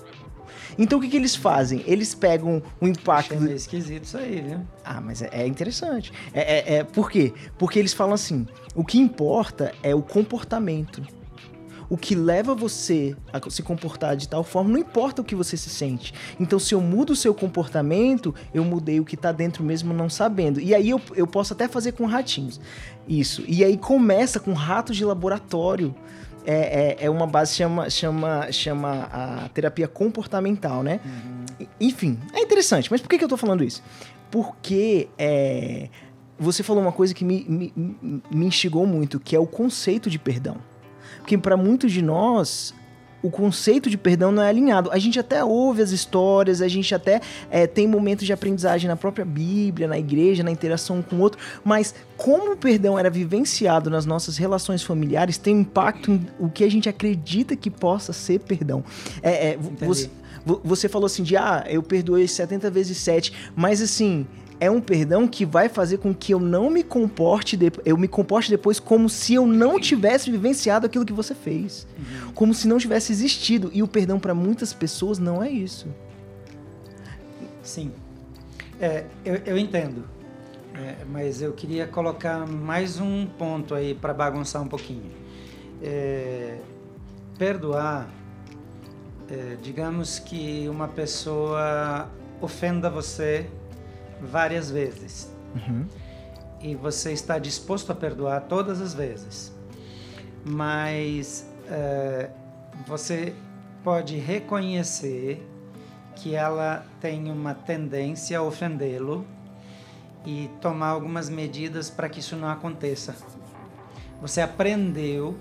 Então 0.77 0.99
o 0.99 1.01
que, 1.01 1.09
que 1.09 1.17
eles 1.17 1.35
fazem? 1.35 1.83
Eles 1.85 2.15
pegam 2.15 2.61
o 2.79 2.87
impacto. 2.87 3.33
Achei 3.33 3.45
meio 3.45 3.55
esquisito 3.55 4.05
isso 4.05 4.17
aí, 4.17 4.41
viu? 4.41 4.61
Ah, 4.83 5.01
mas 5.01 5.21
é, 5.21 5.29
é 5.31 5.47
interessante. 5.47 6.11
É, 6.33 6.41
é, 6.41 6.77
é, 6.77 6.83
por 6.83 7.11
quê? 7.11 7.33
Porque 7.57 7.77
eles 7.77 7.93
falam 7.93 8.13
assim: 8.13 8.47
o 8.75 8.83
que 8.83 8.97
importa 8.97 9.73
é 9.83 9.93
o 9.93 10.01
comportamento 10.01 11.01
o 11.91 11.97
que 11.97 12.15
leva 12.15 12.55
você 12.55 13.17
a 13.33 13.49
se 13.49 13.61
comportar 13.61 14.15
de 14.15 14.25
tal 14.25 14.45
forma, 14.45 14.69
não 14.69 14.79
importa 14.79 15.21
o 15.21 15.25
que 15.25 15.35
você 15.35 15.57
se 15.57 15.69
sente. 15.69 16.13
Então, 16.39 16.57
se 16.57 16.73
eu 16.73 16.79
mudo 16.79 17.11
o 17.11 17.15
seu 17.17 17.33
comportamento, 17.33 18.33
eu 18.53 18.63
mudei 18.63 19.01
o 19.01 19.03
que 19.03 19.17
tá 19.17 19.33
dentro 19.33 19.61
mesmo 19.61 19.93
não 19.93 20.09
sabendo. 20.09 20.61
E 20.61 20.73
aí 20.73 20.89
eu, 20.89 21.01
eu 21.17 21.27
posso 21.27 21.51
até 21.51 21.67
fazer 21.67 21.91
com 21.91 22.05
ratinhos. 22.05 22.61
Isso. 23.05 23.43
E 23.45 23.61
aí 23.61 23.75
começa 23.75 24.39
com 24.39 24.53
ratos 24.53 24.95
de 24.95 25.03
laboratório. 25.03 25.93
É, 26.45 26.95
é, 27.01 27.05
é, 27.07 27.09
uma 27.09 27.27
base 27.27 27.55
chama 27.55 27.89
chama 27.89 28.49
chama 28.53 29.09
a 29.11 29.49
terapia 29.49 29.87
comportamental, 29.87 30.83
né? 30.83 31.01
Uhum. 31.03 31.67
Enfim, 31.77 32.17
é 32.33 32.39
interessante. 32.39 32.89
Mas 32.89 33.01
por 33.01 33.09
que, 33.09 33.17
que 33.17 33.23
eu 33.25 33.29
tô 33.29 33.35
falando 33.35 33.65
isso? 33.65 33.83
Porque 34.31 35.09
é, 35.17 35.89
você 36.39 36.63
falou 36.63 36.81
uma 36.81 36.93
coisa 36.93 37.13
que 37.13 37.25
me, 37.25 37.45
me, 37.49 37.73
me 38.31 38.45
instigou 38.45 38.87
muito, 38.87 39.19
que 39.19 39.35
é 39.35 39.39
o 39.39 39.45
conceito 39.45 40.09
de 40.09 40.17
perdão. 40.17 40.70
Porque 41.21 41.37
para 41.37 41.55
muitos 41.55 41.91
de 41.91 42.01
nós, 42.01 42.73
o 43.21 43.29
conceito 43.29 43.89
de 43.89 43.97
perdão 43.97 44.31
não 44.31 44.41
é 44.41 44.49
alinhado. 44.49 44.91
A 44.91 44.97
gente 44.97 45.19
até 45.19 45.43
ouve 45.43 45.81
as 45.81 45.91
histórias, 45.91 46.61
a 46.61 46.67
gente 46.67 46.93
até 46.93 47.21
é, 47.49 47.67
tem 47.67 47.87
momentos 47.87 48.25
de 48.25 48.33
aprendizagem 48.33 48.87
na 48.87 48.95
própria 48.95 49.23
Bíblia, 49.23 49.87
na 49.87 49.97
igreja, 49.97 50.43
na 50.43 50.51
interação 50.51 51.01
com 51.01 51.17
o 51.17 51.19
outro, 51.19 51.39
mas 51.63 51.93
como 52.17 52.53
o 52.53 52.57
perdão 52.57 52.97
era 52.97 53.09
vivenciado 53.09 53.89
nas 53.89 54.05
nossas 54.05 54.37
relações 54.37 54.81
familiares, 54.81 55.37
tem 55.37 55.59
impacto 55.59 56.11
em 56.11 56.27
o 56.39 56.49
que 56.49 56.63
a 56.63 56.69
gente 56.69 56.89
acredita 56.89 57.55
que 57.55 57.69
possa 57.69 58.11
ser 58.11 58.39
perdão. 58.39 58.83
É, 59.21 59.51
é 59.51 59.57
você, 59.57 60.09
você 60.63 60.89
falou 60.89 61.05
assim 61.05 61.23
de, 61.23 61.37
ah, 61.37 61.63
eu 61.67 61.83
perdoei 61.83 62.27
70 62.27 62.71
vezes 62.71 62.97
7, 62.97 63.31
mas 63.55 63.81
assim, 63.81 64.25
é 64.61 64.69
um 64.69 64.79
perdão 64.79 65.27
que 65.27 65.43
vai 65.43 65.67
fazer 65.67 65.97
com 65.97 66.13
que 66.13 66.31
eu 66.31 66.39
não 66.39 66.69
me 66.69 66.83
comporte, 66.83 67.57
de, 67.57 67.71
eu 67.83 67.97
me 67.97 68.07
comporte 68.07 68.47
depois 68.47 68.79
como 68.79 69.09
se 69.09 69.33
eu 69.33 69.47
não 69.47 69.79
tivesse 69.79 70.29
vivenciado 70.29 70.85
aquilo 70.85 71.03
que 71.03 71.11
você 71.11 71.33
fez, 71.33 71.87
uhum. 71.97 72.31
como 72.33 72.53
se 72.53 72.67
não 72.67 72.77
tivesse 72.77 73.11
existido. 73.11 73.71
E 73.73 73.81
o 73.81 73.87
perdão 73.87 74.19
para 74.19 74.35
muitas 74.35 74.71
pessoas 74.71 75.17
não 75.17 75.41
é 75.41 75.49
isso. 75.49 75.87
Sim, 77.63 77.91
é, 78.79 79.05
eu, 79.25 79.35
eu 79.47 79.57
entendo, 79.57 80.07
é, 80.75 80.97
mas 81.11 81.41
eu 81.41 81.53
queria 81.53 81.87
colocar 81.87 82.45
mais 82.45 82.99
um 82.99 83.25
ponto 83.25 83.73
aí 83.73 83.95
para 83.95 84.13
bagunçar 84.13 84.61
um 84.61 84.67
pouquinho. 84.67 85.09
É, 85.81 86.59
perdoar, 87.35 88.07
é, 89.27 89.57
digamos 89.59 90.19
que 90.19 90.69
uma 90.69 90.87
pessoa 90.87 92.07
ofenda 92.39 92.87
você 92.87 93.49
várias 94.21 94.69
vezes. 94.69 95.31
Uhum. 95.55 95.85
E 96.61 96.75
você 96.75 97.11
está 97.11 97.39
disposto 97.39 97.91
a 97.91 97.95
perdoar 97.95 98.41
todas 98.41 98.81
as 98.81 98.93
vezes. 98.93 99.53
Mas 100.45 101.47
é, 101.67 102.29
você 102.87 103.33
pode 103.83 104.17
reconhecer 104.17 105.45
que 106.15 106.35
ela 106.35 106.85
tem 106.99 107.31
uma 107.31 107.53
tendência 107.53 108.37
a 108.37 108.43
ofendê-lo 108.43 109.25
e 110.25 110.49
tomar 110.61 110.89
algumas 110.89 111.29
medidas 111.29 111.89
para 111.89 112.07
que 112.07 112.19
isso 112.19 112.35
não 112.35 112.47
aconteça. 112.47 113.15
Você 114.21 114.39
aprendeu 114.39 115.35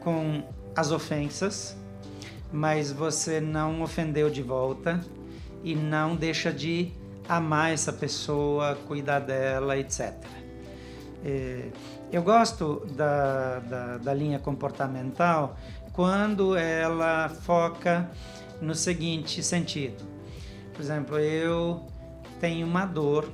com 0.00 0.44
as 0.76 0.92
ofensas, 0.92 1.76
mas 2.52 2.92
você 2.92 3.40
não 3.40 3.82
ofendeu 3.82 4.30
de 4.30 4.42
volta 4.42 5.00
e 5.64 5.74
não 5.74 6.14
deixa 6.14 6.52
de 6.52 6.92
amar 7.28 7.72
essa 7.72 7.92
pessoa, 7.92 8.76
cuidar 8.86 9.20
dela, 9.20 9.76
etc. 9.78 10.14
É, 11.24 11.68
eu 12.12 12.22
gosto 12.22 12.86
da, 12.94 13.58
da, 13.60 13.98
da 13.98 14.14
linha 14.14 14.38
comportamental 14.38 15.56
quando 15.92 16.56
ela 16.56 17.28
foca 17.28 18.10
no 18.60 18.74
seguinte 18.74 19.42
sentido. 19.42 20.04
Por 20.72 20.82
exemplo, 20.82 21.18
eu 21.18 21.86
tenho 22.40 22.66
uma 22.66 22.84
dor 22.84 23.28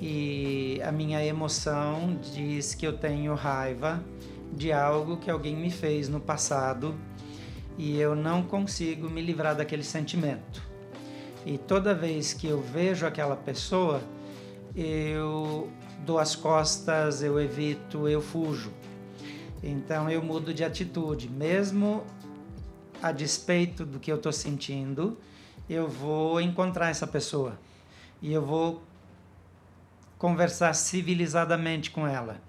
e 0.00 0.80
a 0.84 0.92
minha 0.92 1.24
emoção 1.24 2.18
diz 2.34 2.74
que 2.74 2.86
eu 2.86 2.98
tenho 2.98 3.34
raiva 3.34 4.02
de 4.52 4.72
algo 4.72 5.16
que 5.16 5.30
alguém 5.30 5.56
me 5.56 5.70
fez 5.70 6.08
no 6.08 6.20
passado 6.20 6.94
e 7.78 7.98
eu 7.98 8.14
não 8.14 8.42
consigo 8.42 9.08
me 9.08 9.22
livrar 9.22 9.54
daquele 9.54 9.84
sentimento. 9.84 10.73
E 11.44 11.58
toda 11.58 11.94
vez 11.94 12.32
que 12.32 12.46
eu 12.46 12.60
vejo 12.60 13.06
aquela 13.06 13.36
pessoa, 13.36 14.00
eu 14.74 15.70
dou 16.04 16.18
as 16.18 16.34
costas, 16.34 17.22
eu 17.22 17.40
evito, 17.40 18.08
eu 18.08 18.20
fujo. 18.20 18.72
Então 19.62 20.10
eu 20.10 20.22
mudo 20.22 20.54
de 20.54 20.64
atitude, 20.64 21.28
mesmo 21.28 22.04
a 23.02 23.12
despeito 23.12 23.84
do 23.84 23.98
que 23.98 24.10
eu 24.10 24.16
estou 24.16 24.32
sentindo, 24.32 25.18
eu 25.68 25.88
vou 25.88 26.40
encontrar 26.40 26.88
essa 26.88 27.06
pessoa 27.06 27.58
e 28.20 28.32
eu 28.32 28.44
vou 28.44 28.82
conversar 30.18 30.72
civilizadamente 30.74 31.90
com 31.90 32.06
ela. 32.06 32.40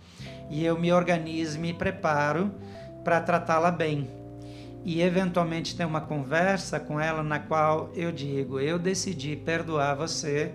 E 0.50 0.64
eu 0.64 0.80
me 0.80 0.94
organizo, 0.94 1.60
me 1.60 1.74
preparo 1.74 2.52
para 3.04 3.20
tratá-la 3.20 3.72
bem 3.72 4.10
e 4.86 5.02
eventualmente 5.02 5.76
ter 5.76 5.84
uma 5.84 6.00
conversa 6.00 6.80
com 6.80 7.00
ela 7.00 7.24
na 7.24 7.40
qual 7.40 7.90
eu 7.96 8.12
digo: 8.12 8.60
eu 8.60 8.78
decidi 8.78 9.36
perdoar 9.36 9.96
você 9.96 10.54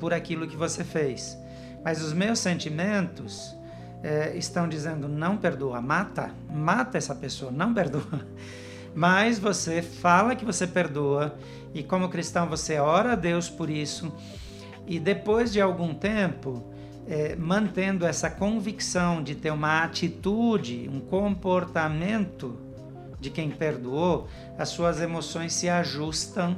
por 0.00 0.12
aquilo 0.12 0.48
que 0.48 0.56
você 0.56 0.82
fez, 0.82 1.38
mas 1.84 2.02
os 2.02 2.12
meus 2.12 2.40
sentimentos 2.40 3.56
é, 4.02 4.36
estão 4.36 4.68
dizendo: 4.68 5.08
não 5.08 5.36
perdoa, 5.36 5.80
mata, 5.80 6.34
mata 6.50 6.98
essa 6.98 7.14
pessoa, 7.14 7.52
não 7.52 7.72
perdoa. 7.72 8.02
Mas 8.94 9.38
você 9.38 9.80
fala 9.80 10.34
que 10.34 10.44
você 10.44 10.66
perdoa 10.66 11.38
e, 11.72 11.84
como 11.84 12.08
cristão, 12.08 12.48
você 12.48 12.78
ora 12.78 13.12
a 13.12 13.14
Deus 13.14 13.48
por 13.48 13.70
isso. 13.70 14.12
E 14.88 14.98
depois 14.98 15.52
de 15.52 15.60
algum 15.60 15.94
tempo, 15.94 16.64
é, 17.06 17.36
mantendo 17.36 18.04
essa 18.04 18.28
convicção 18.28 19.22
de 19.22 19.36
ter 19.36 19.52
uma 19.52 19.84
atitude, 19.84 20.90
um 20.92 20.98
comportamento 20.98 22.58
de 23.20 23.30
quem 23.30 23.50
perdoou, 23.50 24.28
as 24.58 24.68
suas 24.68 25.00
emoções 25.00 25.52
se 25.52 25.68
ajustam 25.68 26.56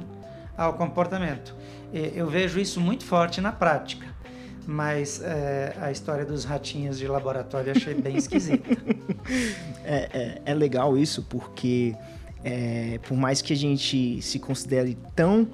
ao 0.57 0.73
comportamento. 0.73 1.55
Eu 1.93 2.27
vejo 2.27 2.59
isso 2.59 2.79
muito 2.79 3.03
forte 3.03 3.41
na 3.41 3.51
prática, 3.51 4.07
mas 4.65 5.21
é, 5.21 5.75
a 5.81 5.91
história 5.91 6.25
dos 6.25 6.45
ratinhos 6.45 6.97
de 6.97 7.07
laboratório 7.07 7.71
achei 7.71 7.93
bem 7.93 8.15
esquisita. 8.15 8.69
é, 9.83 10.09
é, 10.13 10.41
é, 10.45 10.53
legal 10.53 10.97
isso 10.97 11.23
porque, 11.23 11.95
é, 12.43 12.99
por 13.07 13.17
mais 13.17 13.41
que 13.41 13.51
a 13.51 13.55
gente 13.55 14.21
se 14.21 14.39
considere 14.39 14.97
tão 15.15 15.47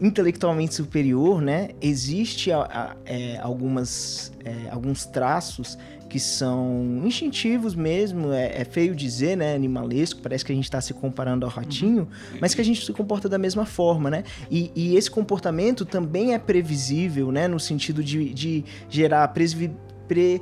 intelectualmente 0.00 0.74
superior, 0.74 1.40
né, 1.40 1.70
existe 1.80 2.50
a, 2.50 2.62
a, 2.62 2.96
é, 3.04 3.38
algumas, 3.38 4.32
é, 4.44 4.68
alguns 4.70 5.06
traços 5.06 5.78
que 6.08 6.20
são 6.20 7.02
instintivos 7.04 7.74
mesmo, 7.74 8.32
é, 8.32 8.60
é, 8.60 8.64
feio 8.64 8.94
dizer, 8.94 9.36
né, 9.36 9.54
animalesco, 9.54 10.20
parece 10.20 10.44
que 10.44 10.52
a 10.52 10.54
gente 10.54 10.64
está 10.64 10.80
se 10.80 10.94
comparando 10.94 11.44
ao 11.44 11.50
ratinho, 11.50 12.02
uhum. 12.02 12.38
mas 12.40 12.54
que 12.54 12.60
a 12.60 12.64
gente 12.64 12.86
se 12.86 12.92
comporta 12.92 13.28
da 13.28 13.36
mesma 13.36 13.66
forma, 13.66 14.08
né? 14.10 14.22
E, 14.48 14.70
e 14.76 14.96
esse 14.96 15.10
comportamento 15.10 15.84
também 15.84 16.32
é 16.32 16.38
previsível, 16.38 17.32
né, 17.32 17.48
no 17.48 17.58
sentido 17.58 18.02
de, 18.04 18.32
de 18.32 18.64
gerar 18.88 19.26
presvi, 19.28 19.72
pre, 20.06 20.40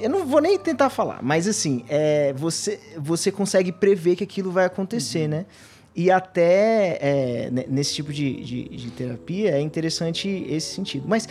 eu 0.00 0.10
não 0.10 0.26
vou 0.26 0.40
nem 0.40 0.58
tentar 0.58 0.90
falar, 0.90 1.20
mas 1.22 1.48
assim, 1.48 1.84
é, 1.88 2.32
você, 2.34 2.78
você 2.96 3.32
consegue 3.32 3.72
prever 3.72 4.14
que 4.14 4.22
aquilo 4.22 4.52
vai 4.52 4.66
acontecer, 4.66 5.22
uhum. 5.22 5.28
né? 5.28 5.46
E 5.94 6.10
até 6.10 6.98
é, 7.00 7.50
nesse 7.68 7.94
tipo 7.94 8.12
de, 8.12 8.42
de, 8.42 8.64
de, 8.68 8.90
terapia 8.92 9.50
é 9.50 9.60
interessante 9.60 10.28
esse 10.48 10.74
sentido. 10.74 11.04
Mas 11.08 11.28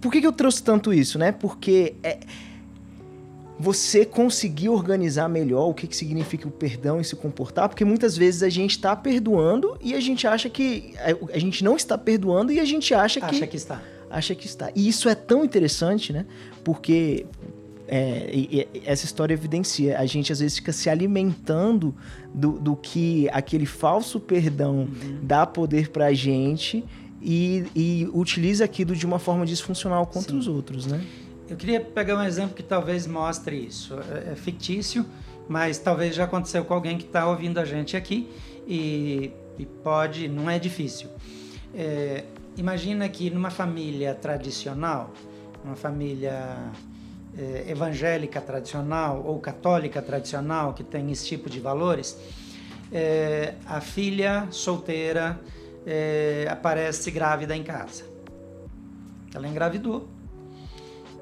por 0.00 0.12
que, 0.12 0.20
que 0.20 0.26
eu 0.26 0.32
trouxe 0.32 0.62
tanto 0.62 0.92
isso, 0.92 1.18
né? 1.18 1.32
Porque 1.32 1.94
é, 2.02 2.18
você 3.58 4.04
conseguir 4.04 4.68
organizar 4.68 5.28
melhor 5.28 5.68
o 5.68 5.74
que, 5.74 5.86
que 5.86 5.96
significa 5.96 6.46
o 6.46 6.50
perdão 6.50 7.00
e 7.00 7.04
se 7.04 7.16
comportar, 7.16 7.68
porque 7.68 7.84
muitas 7.84 8.16
vezes 8.16 8.42
a 8.42 8.48
gente 8.48 8.72
está 8.72 8.94
perdoando 8.94 9.76
e 9.80 9.94
a 9.94 10.00
gente 10.00 10.26
acha 10.26 10.48
que. 10.48 10.94
A, 11.32 11.38
gente 11.38 11.64
não 11.64 11.74
está 11.74 11.96
perdoando 11.96 12.52
e 12.52 12.60
a 12.60 12.64
gente 12.64 12.92
acha, 12.92 13.18
acha 13.18 13.20
que. 13.20 13.36
Acha 13.36 13.46
que 13.46 13.56
está. 13.56 13.82
Acha 14.08 14.34
que 14.34 14.46
está. 14.46 14.70
E 14.74 14.86
isso 14.86 15.08
é 15.08 15.14
tão 15.14 15.44
interessante, 15.44 16.12
né? 16.12 16.26
Porque 16.62 17.26
é, 17.88 18.30
e, 18.32 18.68
e 18.72 18.82
essa 18.84 19.04
história 19.04 19.34
evidencia. 19.34 19.98
A 19.98 20.06
gente 20.06 20.32
às 20.32 20.40
vezes 20.40 20.56
fica 20.56 20.72
se 20.72 20.90
alimentando 20.90 21.94
do, 22.34 22.52
do 22.52 22.76
que 22.76 23.28
aquele 23.30 23.66
falso 23.66 24.18
perdão 24.18 24.80
uhum. 24.80 25.20
dá 25.22 25.46
poder 25.46 25.90
pra 25.90 26.12
gente 26.12 26.84
e, 27.20 27.64
e 27.74 28.08
utiliza 28.12 28.64
aquilo 28.64 28.94
de 28.94 29.06
uma 29.06 29.18
forma 29.18 29.46
disfuncional 29.46 30.06
contra 30.06 30.32
Sim. 30.32 30.38
os 30.38 30.48
outros, 30.48 30.86
né? 30.86 31.02
Eu 31.48 31.56
queria 31.56 31.80
pegar 31.80 32.16
um 32.16 32.24
exemplo 32.24 32.56
que 32.56 32.62
talvez 32.62 33.06
mostre 33.06 33.56
isso. 33.56 33.94
É, 33.94 34.32
é 34.32 34.34
fictício, 34.34 35.06
mas 35.48 35.78
talvez 35.78 36.14
já 36.14 36.24
aconteceu 36.24 36.64
com 36.64 36.74
alguém 36.74 36.98
que 36.98 37.04
está 37.04 37.26
ouvindo 37.28 37.58
a 37.58 37.64
gente 37.64 37.96
aqui. 37.96 38.28
E 38.66 39.30
E 39.58 39.64
pode, 39.64 40.28
não 40.28 40.50
é 40.50 40.58
difícil. 40.58 41.08
É, 41.74 42.24
imagina 42.56 43.08
que 43.08 43.30
numa 43.30 43.50
família 43.50 44.14
tradicional, 44.14 45.12
uma 45.64 45.76
família 45.76 46.56
é, 47.38 47.70
evangélica 47.70 48.40
tradicional 48.40 49.22
ou 49.24 49.38
católica 49.38 50.00
tradicional 50.00 50.72
que 50.74 50.82
tem 50.82 51.10
esse 51.10 51.26
tipo 51.26 51.50
de 51.50 51.60
valores, 51.60 52.16
é, 52.92 53.54
a 53.66 53.80
filha 53.80 54.48
solteira 54.50 55.38
é, 55.86 56.46
aparece 56.50 57.10
grávida 57.10 57.56
em 57.56 57.62
casa. 57.62 58.04
Ela 59.34 59.46
engravidou. 59.46 60.08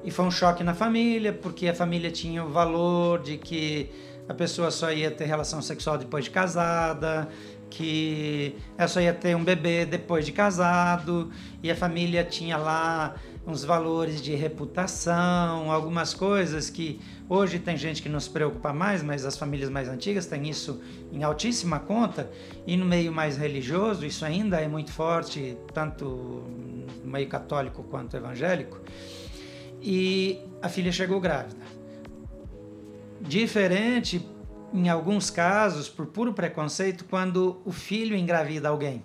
E 0.03 0.11
foi 0.11 0.25
um 0.25 0.31
choque 0.31 0.63
na 0.63 0.73
família, 0.73 1.33
porque 1.33 1.67
a 1.67 1.73
família 1.73 2.11
tinha 2.11 2.43
o 2.43 2.49
valor 2.49 3.23
de 3.23 3.37
que 3.37 3.89
a 4.29 4.33
pessoa 4.33 4.69
só 4.69 4.91
ia 4.91 5.09
ter 5.09 5.25
relação 5.25 5.61
sexual 5.61 5.97
depois 5.97 6.25
de 6.25 6.29
casada, 6.29 7.27
que 7.69 8.55
ela 8.77 8.87
só 8.87 9.01
ia 9.01 9.13
ter 9.13 9.35
um 9.35 9.43
bebê 9.43 9.85
depois 9.85 10.25
de 10.25 10.31
casado, 10.31 11.31
e 11.61 11.71
a 11.71 11.75
família 11.75 12.23
tinha 12.23 12.55
lá 12.55 13.15
uns 13.47 13.63
valores 13.63 14.21
de 14.21 14.33
reputação, 14.33 15.71
algumas 15.71 16.13
coisas 16.13 16.69
que 16.69 16.99
hoje 17.29 17.59
tem 17.59 17.77
gente 17.77 18.01
que 18.01 18.09
não 18.09 18.19
se 18.19 18.29
preocupa 18.29 18.73
mais, 18.73 19.03
mas 19.03 19.25
as 19.25 19.37
famílias 19.37 19.69
mais 19.69 19.87
antigas 19.87 20.25
têm 20.25 20.49
isso 20.49 20.81
em 21.11 21.23
altíssima 21.23 21.79
conta, 21.79 22.29
e 22.65 22.75
no 22.75 22.85
meio 22.85 23.11
mais 23.11 23.37
religioso 23.37 24.05
isso 24.05 24.25
ainda 24.25 24.59
é 24.59 24.67
muito 24.67 24.91
forte, 24.91 25.57
tanto 25.73 26.05
no 27.03 27.11
meio 27.11 27.27
católico 27.27 27.83
quanto 27.83 28.17
evangélico. 28.17 28.79
E 29.81 30.39
a 30.61 30.67
filha 30.67 30.91
chegou 30.91 31.19
grávida. 31.19 31.63
Diferente 33.21 34.27
em 34.73 34.89
alguns 34.89 35.29
casos, 35.29 35.87
por 35.87 36.07
puro 36.07 36.33
preconceito, 36.33 37.05
quando 37.05 37.61
o 37.63 37.71
filho 37.71 38.15
engravida 38.15 38.67
alguém. 38.67 39.03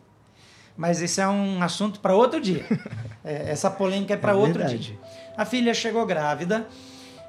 Mas 0.77 1.01
isso 1.01 1.21
é 1.21 1.29
um 1.29 1.63
assunto 1.63 2.01
para 2.01 2.15
outro 2.15 2.41
dia. 2.41 2.65
É, 3.23 3.51
essa 3.51 3.71
polêmica 3.71 4.15
é 4.15 4.17
para 4.17 4.33
é 4.33 4.35
outro 4.35 4.61
verdade. 4.61 4.79
dia. 4.79 4.99
A 5.37 5.45
filha 5.45 5.75
chegou 5.75 6.07
grávida 6.07 6.67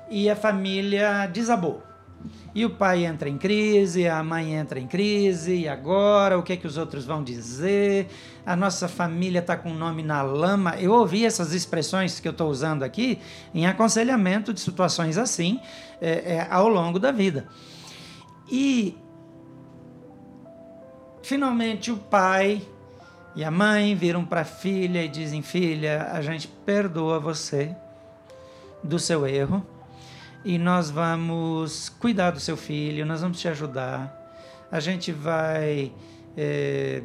e 0.10 0.30
a 0.30 0.38
família 0.38 1.28
desabou. 1.28 1.84
E 2.54 2.66
o 2.66 2.70
pai 2.70 3.06
entra 3.06 3.30
em 3.30 3.38
crise, 3.38 4.08
a 4.08 4.22
mãe 4.22 4.54
entra 4.54 4.80
em 4.80 4.86
crise, 4.86 5.56
e 5.56 5.68
agora 5.70 6.38
o 6.38 6.44
que 6.44 6.54
é 6.54 6.58
que 6.58 6.68
os 6.68 6.78
outros 6.78 7.06
vão 7.06 7.24
dizer? 7.24 8.08
A 8.46 8.56
nossa 8.56 8.90
família 8.90 9.40
está 9.40 9.56
com 9.56 9.72
o 9.72 9.74
nome 9.74 10.04
na 10.04 10.22
lama. 10.22 10.76
Eu 10.78 10.92
ouvi 10.92 11.26
essas 11.26 11.54
expressões 11.54 12.20
que 12.20 12.28
eu 12.28 12.34
estou 12.34 12.50
usando 12.50 12.84
aqui 12.84 13.20
em 13.54 13.66
aconselhamento 13.66 14.54
de 14.54 14.60
situações 14.60 15.18
assim 15.18 15.62
é, 16.02 16.36
é, 16.36 16.48
ao 16.50 16.68
longo 16.68 17.00
da 17.00 17.12
vida. 17.12 17.48
E 18.52 18.98
finalmente 21.22 21.90
o 21.90 21.98
pai 21.98 22.62
e 23.36 23.44
a 23.44 23.52
mãe 23.52 23.96
viram 23.96 24.26
para 24.26 24.42
a 24.42 24.46
filha 24.46 25.04
e 25.04 25.08
dizem: 25.08 25.42
Filha, 25.42 26.10
a 26.12 26.22
gente 26.22 26.48
perdoa 26.48 27.20
você 27.20 27.76
do 28.84 29.00
seu 29.00 29.26
erro 29.26 29.66
e 30.44 30.58
nós 30.58 30.90
vamos 30.90 31.90
cuidar 31.90 32.32
do 32.32 32.40
seu 32.40 32.58
filho, 32.58 33.06
nós 33.06 33.22
vamos 33.22 33.40
te 33.40 33.48
ajudar. 33.48 34.20
A 34.72 34.80
gente 34.80 35.12
vai 35.12 35.92
é, 36.36 37.04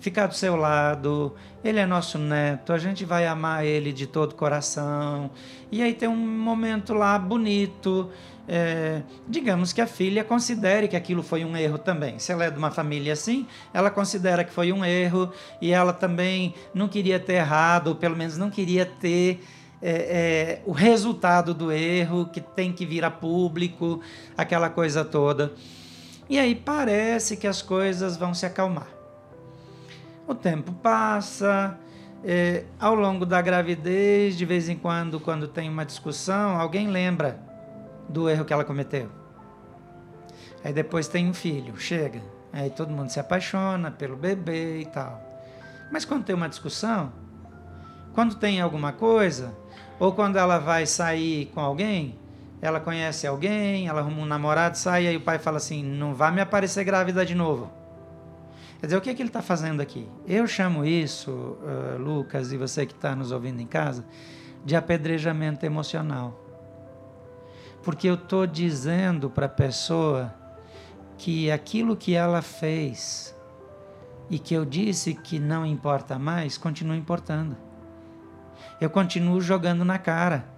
ficar 0.00 0.26
do 0.26 0.34
seu 0.34 0.56
lado. 0.56 1.34
Ele 1.62 1.78
é 1.78 1.86
nosso 1.86 2.18
neto, 2.18 2.72
a 2.72 2.78
gente 2.78 3.04
vai 3.04 3.26
amar 3.26 3.64
ele 3.64 3.92
de 3.92 4.06
todo 4.06 4.34
coração. 4.34 5.30
E 5.70 5.82
aí 5.82 5.92
tem 5.92 6.08
um 6.08 6.16
momento 6.16 6.94
lá 6.94 7.18
bonito 7.18 8.10
é, 8.48 9.02
digamos 9.26 9.72
que 9.72 9.80
a 9.80 9.86
filha 9.86 10.22
considere 10.22 10.86
que 10.86 10.96
aquilo 10.96 11.22
foi 11.22 11.44
um 11.44 11.56
erro 11.56 11.78
também. 11.78 12.18
Se 12.18 12.32
ela 12.32 12.44
é 12.44 12.50
de 12.50 12.58
uma 12.58 12.70
família 12.70 13.12
assim, 13.12 13.46
ela 13.74 13.90
considera 13.90 14.44
que 14.44 14.52
foi 14.52 14.72
um 14.72 14.84
erro 14.84 15.32
e 15.60 15.72
ela 15.72 15.92
também 15.92 16.54
não 16.72 16.88
queria 16.88 17.18
ter 17.18 17.34
errado, 17.34 17.88
ou 17.88 17.94
pelo 17.96 18.16
menos 18.16 18.36
não 18.36 18.50
queria 18.50 18.86
ter 18.86 19.40
é, 19.82 19.90
é, 19.90 20.62
o 20.64 20.72
resultado 20.72 21.52
do 21.52 21.72
erro, 21.72 22.26
que 22.26 22.40
tem 22.40 22.72
que 22.72 22.86
vir 22.86 23.04
a 23.04 23.10
público, 23.10 24.00
aquela 24.36 24.70
coisa 24.70 25.04
toda. 25.04 25.52
E 26.28 26.38
aí 26.38 26.54
parece 26.54 27.36
que 27.36 27.46
as 27.46 27.62
coisas 27.62 28.16
vão 28.16 28.32
se 28.32 28.46
acalmar. 28.46 28.88
O 30.26 30.34
tempo 30.34 30.72
passa, 30.72 31.78
é, 32.24 32.64
ao 32.80 32.94
longo 32.94 33.24
da 33.24 33.40
gravidez, 33.40 34.36
de 34.36 34.44
vez 34.44 34.68
em 34.68 34.76
quando, 34.76 35.20
quando 35.20 35.46
tem 35.46 35.68
uma 35.68 35.84
discussão, 35.84 36.60
alguém 36.60 36.88
lembra 36.88 37.45
do 38.08 38.28
erro 38.28 38.44
que 38.44 38.52
ela 38.52 38.64
cometeu. 38.64 39.08
Aí 40.64 40.72
depois 40.72 41.08
tem 41.08 41.28
um 41.28 41.34
filho, 41.34 41.76
chega. 41.76 42.20
Aí 42.52 42.70
todo 42.70 42.90
mundo 42.90 43.10
se 43.10 43.20
apaixona 43.20 43.90
pelo 43.90 44.16
bebê 44.16 44.80
e 44.80 44.86
tal. 44.86 45.22
Mas 45.90 46.04
quando 46.04 46.24
tem 46.24 46.34
uma 46.34 46.48
discussão, 46.48 47.12
quando 48.14 48.34
tem 48.34 48.60
alguma 48.60 48.92
coisa, 48.92 49.54
ou 49.98 50.12
quando 50.12 50.36
ela 50.36 50.58
vai 50.58 50.86
sair 50.86 51.46
com 51.46 51.60
alguém, 51.60 52.18
ela 52.60 52.80
conhece 52.80 53.26
alguém, 53.26 53.86
ela 53.86 54.00
arruma 54.00 54.22
um 54.22 54.26
namorado, 54.26 54.76
sai, 54.76 55.06
aí 55.06 55.16
o 55.16 55.20
pai 55.20 55.38
fala 55.38 55.58
assim: 55.58 55.84
não 55.84 56.14
vai 56.14 56.32
me 56.32 56.40
aparecer 56.40 56.84
grávida 56.84 57.24
de 57.24 57.34
novo. 57.34 57.70
Quer 58.80 58.86
dizer, 58.86 58.96
o 58.96 59.00
que, 59.00 59.10
é 59.10 59.14
que 59.14 59.22
ele 59.22 59.28
está 59.28 59.40
fazendo 59.40 59.80
aqui? 59.80 60.06
Eu 60.26 60.46
chamo 60.46 60.84
isso, 60.84 61.30
uh, 61.30 61.98
Lucas, 61.98 62.52
e 62.52 62.56
você 62.56 62.84
que 62.84 62.92
está 62.92 63.16
nos 63.16 63.32
ouvindo 63.32 63.60
em 63.60 63.66
casa, 63.66 64.04
de 64.64 64.76
apedrejamento 64.76 65.64
emocional. 65.64 66.45
Porque 67.86 68.08
eu 68.08 68.14
estou 68.14 68.48
dizendo 68.48 69.30
para 69.30 69.46
a 69.46 69.48
pessoa 69.48 70.34
que 71.16 71.52
aquilo 71.52 71.96
que 71.96 72.16
ela 72.16 72.42
fez 72.42 73.32
e 74.28 74.40
que 74.40 74.54
eu 74.54 74.64
disse 74.64 75.14
que 75.14 75.38
não 75.38 75.64
importa 75.64 76.18
mais, 76.18 76.58
continua 76.58 76.96
importando. 76.96 77.56
Eu 78.80 78.90
continuo 78.90 79.40
jogando 79.40 79.84
na 79.84 80.00
cara. 80.00 80.48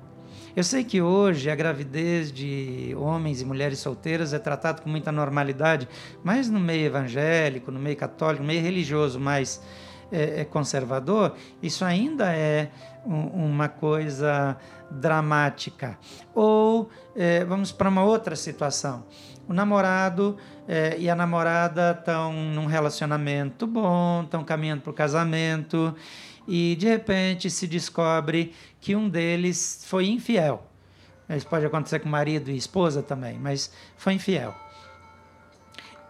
Eu 0.56 0.64
sei 0.64 0.82
que 0.82 1.02
hoje 1.02 1.50
a 1.50 1.54
gravidez 1.54 2.32
de 2.32 2.96
homens 2.98 3.42
e 3.42 3.44
mulheres 3.44 3.78
solteiras 3.78 4.32
é 4.32 4.38
tratada 4.38 4.80
com 4.80 4.88
muita 4.88 5.12
normalidade, 5.12 5.86
mas 6.24 6.48
no 6.48 6.58
meio 6.58 6.86
evangélico, 6.86 7.70
no 7.70 7.78
meio 7.78 7.98
católico, 7.98 8.42
no 8.42 8.48
meio 8.48 8.62
religioso 8.62 9.20
mais 9.20 9.62
é, 10.10 10.40
é 10.40 10.44
conservador, 10.46 11.36
isso 11.62 11.84
ainda 11.84 12.32
é 12.32 12.70
um, 13.04 13.50
uma 13.50 13.68
coisa 13.68 14.56
dramática. 14.90 15.98
Ou 16.35 16.90
é, 17.16 17.44
vamos 17.44 17.72
para 17.72 17.88
uma 17.88 18.03
outra 18.03 18.37
situação. 18.37 19.05
O 19.48 19.53
namorado 19.53 20.37
é, 20.66 20.96
e 20.98 21.09
a 21.09 21.14
namorada 21.14 21.96
estão 21.98 22.33
num 22.33 22.66
relacionamento 22.66 23.66
bom, 23.66 24.22
estão 24.22 24.44
caminhando 24.44 24.83
para 24.83 24.90
o 24.90 24.94
casamento 24.94 25.94
e 26.46 26.77
de 26.77 26.87
repente 26.87 27.51
se 27.51 27.66
descobre 27.66 28.55
que 28.81 28.94
um 28.94 29.09
deles 29.09 29.85
foi 29.87 30.09
infiel. 30.09 30.66
Isso 31.29 31.46
pode 31.46 31.66
acontecer 31.66 31.98
com 31.98 32.09
marido 32.09 32.51
e 32.51 32.57
esposa 32.57 33.03
também, 33.03 33.38
mas 33.38 33.70
foi 33.96 34.14
infiel. 34.14 34.55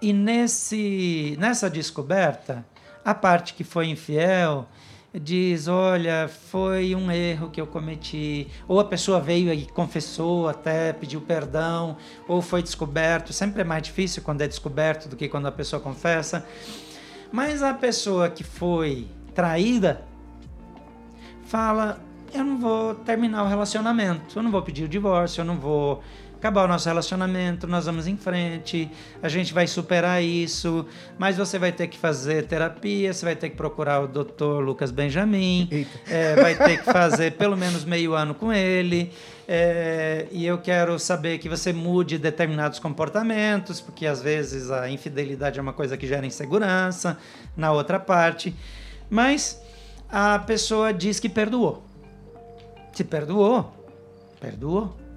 E 0.01 0.13
nesse, 0.13 1.37
nessa 1.41 1.69
descoberta, 1.69 2.65
a 3.05 3.15
parte 3.15 3.55
que 3.55 3.65
foi 3.65 3.89
infiel 3.89 4.69
diz: 5.19 5.69
Olha, 5.69 6.29
foi 6.29 6.95
um 6.95 7.11
erro 7.11 7.51
que 7.51 7.61
eu 7.61 7.67
cometi. 7.67 8.49
Ou 8.67 8.81
a 8.81 8.85
pessoa 8.85 9.21
veio 9.21 9.53
e 9.53 9.67
confessou, 9.67 10.49
até 10.49 10.93
pediu 10.93 11.21
perdão, 11.21 11.97
ou 12.27 12.43
foi 12.43 12.63
descoberto. 12.63 13.33
Sempre 13.33 13.63
é 13.63 13.65
mais 13.65 13.83
difícil 13.83 14.23
quando 14.23 14.43
é 14.43 14.49
descoberto 14.49 15.09
do 15.09 15.17
que 15.17 15.29
quando 15.29 15.47
a 15.47 15.53
pessoa 15.53 15.81
confessa. 15.81 16.47
Mas 17.33 17.63
a 17.63 17.75
pessoa 17.75 18.29
que 18.31 18.45
foi 18.45 19.07
traída 19.35 20.03
fala: 21.45 22.01
Eu 22.33 22.45
não 22.45 22.59
vou 22.59 22.95
terminar 22.95 23.45
o 23.45 23.49
relacionamento, 23.49 24.39
eu 24.39 24.43
não 24.43 24.51
vou 24.51 24.63
pedir 24.63 24.85
o 24.85 24.89
divórcio, 24.89 25.41
eu 25.41 25.45
não 25.45 25.57
vou 25.57 26.03
acabar 26.39 26.65
o 26.65 26.69
nosso 26.69 26.89
relacionamento, 26.89 27.67
nós 27.67 27.87
vamos 27.87 28.07
em 28.07 28.17
frente, 28.17 28.89
a 29.21 29.29
gente 29.29 29.53
vai 29.53 29.67
superar 29.67 30.23
isso, 30.23 30.87
mas 31.19 31.37
você 31.37 31.59
vai 31.59 31.73
ter 31.73 31.89
que 31.89 31.99
fazer 31.99 32.47
terapia, 32.47 33.13
você 33.13 33.25
vai 33.25 33.35
ter 33.35 33.51
que 33.51 33.57
procurar 33.57 34.01
o 34.01 34.07
doutor 34.07 34.63
Lucas 34.63 34.93
Benjamin, 34.93 35.87
é, 36.09 36.37
vai 36.37 36.55
ter 36.55 36.79
que 36.79 36.85
fazer 36.85 37.33
pelo 37.33 37.57
menos 37.57 37.85
meio 37.85 38.15
ano 38.15 38.35
com 38.35 38.53
ele, 38.53 39.13
é, 39.49 40.29
e 40.31 40.47
eu 40.47 40.59
quero 40.59 40.97
saber 40.99 41.39
que 41.39 41.49
você 41.49 41.73
mude 41.73 42.19
determinados 42.19 42.79
comportamentos, 42.79 43.81
porque 43.81 44.07
às 44.07 44.23
vezes 44.23 44.71
a 44.71 44.89
infidelidade 44.89 45.59
é 45.59 45.63
uma 45.63 45.73
coisa 45.73 45.97
que 45.97 46.07
gera 46.07 46.25
insegurança 46.25 47.19
na 47.57 47.73
outra 47.73 47.99
parte, 47.99 48.55
mas 49.11 49.61
a 50.09 50.39
pessoa 50.39 50.95
diz 50.95 51.19
que 51.19 51.29
perdoou. 51.29 51.83
Se 52.93 53.03
perdoou, 53.03 53.73
perdoou 54.41 55.08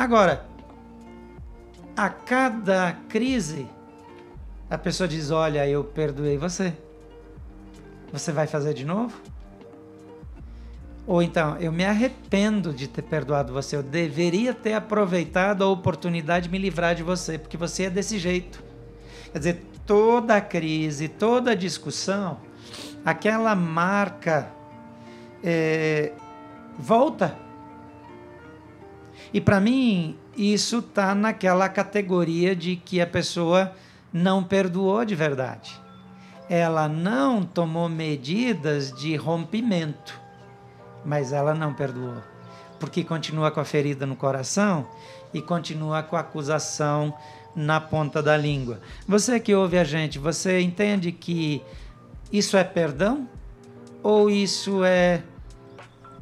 Agora, 0.00 0.46
a 1.94 2.08
cada 2.08 2.96
crise, 3.06 3.66
a 4.70 4.78
pessoa 4.78 5.06
diz: 5.06 5.30
Olha, 5.30 5.68
eu 5.68 5.84
perdoei 5.84 6.38
você. 6.38 6.72
Você 8.10 8.32
vai 8.32 8.46
fazer 8.46 8.72
de 8.72 8.86
novo? 8.86 9.20
Ou 11.06 11.22
então, 11.22 11.58
eu 11.58 11.70
me 11.70 11.84
arrependo 11.84 12.72
de 12.72 12.88
ter 12.88 13.02
perdoado 13.02 13.52
você. 13.52 13.76
Eu 13.76 13.82
deveria 13.82 14.54
ter 14.54 14.72
aproveitado 14.72 15.62
a 15.62 15.68
oportunidade 15.68 16.46
de 16.46 16.50
me 16.50 16.56
livrar 16.56 16.94
de 16.94 17.02
você, 17.02 17.36
porque 17.36 17.58
você 17.58 17.82
é 17.82 17.90
desse 17.90 18.18
jeito. 18.18 18.64
Quer 19.32 19.38
dizer, 19.38 19.66
toda 19.84 20.40
crise, 20.40 21.08
toda 21.08 21.54
discussão, 21.54 22.40
aquela 23.04 23.54
marca 23.54 24.50
é, 25.44 26.14
volta. 26.78 27.49
E 29.32 29.40
para 29.40 29.60
mim, 29.60 30.16
isso 30.36 30.78
está 30.78 31.14
naquela 31.14 31.68
categoria 31.68 32.54
de 32.54 32.76
que 32.76 33.00
a 33.00 33.06
pessoa 33.06 33.72
não 34.12 34.42
perdoou 34.42 35.04
de 35.04 35.14
verdade. 35.14 35.78
Ela 36.48 36.88
não 36.88 37.44
tomou 37.44 37.88
medidas 37.88 38.92
de 38.92 39.14
rompimento, 39.14 40.20
mas 41.04 41.32
ela 41.32 41.54
não 41.54 41.72
perdoou. 41.72 42.22
Porque 42.78 43.04
continua 43.04 43.50
com 43.50 43.60
a 43.60 43.64
ferida 43.64 44.04
no 44.06 44.16
coração 44.16 44.88
e 45.32 45.40
continua 45.40 46.02
com 46.02 46.16
a 46.16 46.20
acusação 46.20 47.14
na 47.54 47.80
ponta 47.80 48.22
da 48.22 48.36
língua. 48.36 48.80
Você 49.06 49.38
que 49.38 49.54
ouve 49.54 49.78
a 49.78 49.84
gente, 49.84 50.18
você 50.18 50.60
entende 50.60 51.12
que 51.12 51.62
isso 52.32 52.56
é 52.56 52.64
perdão? 52.64 53.28
Ou 54.02 54.30
isso 54.30 54.82
é 54.82 55.22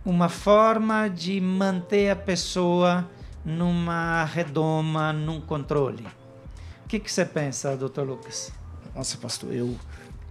uma 0.05 0.29
forma 0.29 1.09
de 1.09 1.41
manter 1.41 2.11
a 2.11 2.17
pessoa 2.17 3.09
numa 3.45 4.25
redoma, 4.25 5.13
num 5.13 5.41
controle? 5.41 6.07
O 6.85 6.89
que, 6.89 6.99
que 6.99 7.13
você 7.13 7.25
pensa, 7.25 7.77
doutor 7.77 8.07
Lucas? 8.07 8.53
Nossa, 8.95 9.19
pastor, 9.19 9.53
eu, 9.53 9.77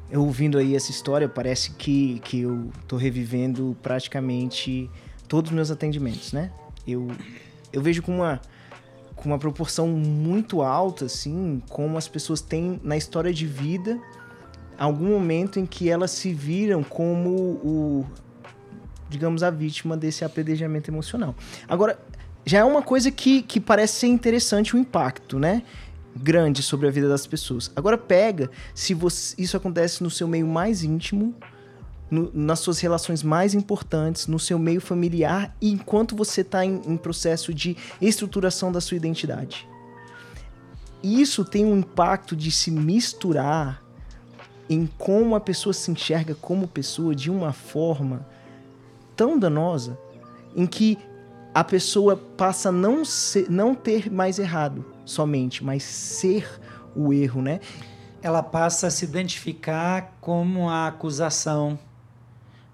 eu 0.09 0.23
ouvindo 0.23 0.57
aí 0.57 0.75
essa 0.75 0.91
história, 0.91 1.29
parece 1.29 1.71
que, 1.71 2.19
que 2.19 2.41
eu 2.41 2.71
estou 2.81 2.97
revivendo 2.97 3.77
praticamente 3.81 4.89
todos 5.27 5.51
os 5.51 5.55
meus 5.55 5.69
atendimentos, 5.69 6.33
né? 6.33 6.51
Eu, 6.87 7.07
eu 7.71 7.81
vejo 7.81 8.01
com 8.01 8.15
uma, 8.15 8.41
com 9.15 9.29
uma 9.29 9.37
proporção 9.37 9.87
muito 9.87 10.61
alta, 10.61 11.05
assim, 11.05 11.61
como 11.69 11.97
as 11.97 12.07
pessoas 12.07 12.41
têm 12.41 12.79
na 12.83 12.97
história 12.97 13.33
de 13.33 13.45
vida 13.45 13.99
algum 14.77 15.07
momento 15.07 15.59
em 15.59 15.65
que 15.65 15.89
elas 15.89 16.11
se 16.11 16.33
viram 16.33 16.83
como 16.83 17.29
o, 17.29 18.05
digamos, 19.09 19.43
a 19.43 19.49
vítima 19.49 19.95
desse 19.95 20.23
apedrejamento 20.23 20.89
emocional. 20.89 21.35
Agora, 21.67 21.99
já 22.45 22.59
é 22.59 22.63
uma 22.63 22.81
coisa 22.81 23.11
que, 23.11 23.41
que 23.41 23.59
parece 23.59 23.99
ser 23.99 24.07
interessante 24.07 24.75
o 24.75 24.79
impacto, 24.79 25.37
né? 25.37 25.63
grande 26.17 26.63
sobre 26.63 26.87
a 26.87 26.91
vida 26.91 27.07
das 27.07 27.27
pessoas. 27.27 27.71
Agora 27.75 27.97
pega 27.97 28.49
se 28.73 28.93
você, 28.93 29.35
isso 29.37 29.55
acontece 29.55 30.03
no 30.03 30.09
seu 30.09 30.27
meio 30.27 30.47
mais 30.47 30.83
íntimo, 30.83 31.35
no, 32.09 32.31
nas 32.33 32.59
suas 32.59 32.79
relações 32.79 33.21
mais 33.23 33.53
importantes, 33.53 34.27
no 34.27 34.39
seu 34.39 34.57
meio 34.57 34.81
familiar, 34.81 35.55
e 35.61 35.71
enquanto 35.71 36.15
você 36.15 36.41
está 36.41 36.65
em, 36.65 36.81
em 36.85 36.97
processo 36.97 37.53
de 37.53 37.77
estruturação 38.01 38.71
da 38.71 38.81
sua 38.81 38.97
identidade. 38.97 39.67
Isso 41.03 41.45
tem 41.45 41.65
um 41.65 41.77
impacto 41.77 42.35
de 42.35 42.51
se 42.51 42.71
misturar 42.71 43.83
em 44.69 44.89
como 44.97 45.35
a 45.35 45.39
pessoa 45.39 45.71
se 45.71 45.89
enxerga 45.91 46.35
como 46.35 46.67
pessoa 46.67 47.15
de 47.15 47.29
uma 47.29 47.53
forma 47.53 48.25
tão 49.17 49.37
danosa 49.37 49.97
em 50.55 50.65
que 50.65 50.97
a 51.53 51.63
pessoa 51.63 52.15
passa 52.15 52.69
a 52.69 52.71
não, 52.71 53.03
ser, 53.03 53.49
não 53.49 53.73
ter 53.73 54.11
mais 54.11 54.37
errado 54.37 54.85
somente, 55.03 55.63
mas 55.63 55.81
ser 55.81 56.47
o 56.95 57.11
erro, 57.11 57.41
né? 57.41 57.59
Ela 58.21 58.43
passa 58.43 58.87
a 58.87 58.91
se 58.91 59.05
identificar 59.05 60.15
como 60.21 60.69
a 60.69 60.87
acusação 60.87 61.79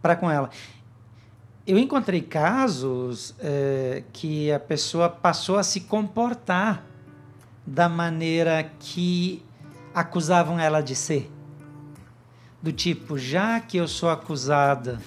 para 0.02 0.18
com 0.18 0.30
ela. 0.30 0.50
Eu 1.66 1.78
encontrei 1.78 2.22
casos 2.22 3.34
é, 3.40 4.04
que 4.12 4.52
a 4.52 4.60
pessoa 4.60 5.10
passou 5.10 5.58
a 5.58 5.64
se 5.64 5.82
comportar 5.82 6.84
da 7.66 7.88
maneira 7.88 8.70
que 8.80 9.42
acusavam 9.94 10.60
ela 10.60 10.82
de 10.82 10.94
ser. 10.94 11.32
Do 12.62 12.74
tipo, 12.74 13.18
já 13.18 13.62
que 13.62 13.78
eu 13.78 13.88
sou 13.88 14.10
acusada 14.10 15.00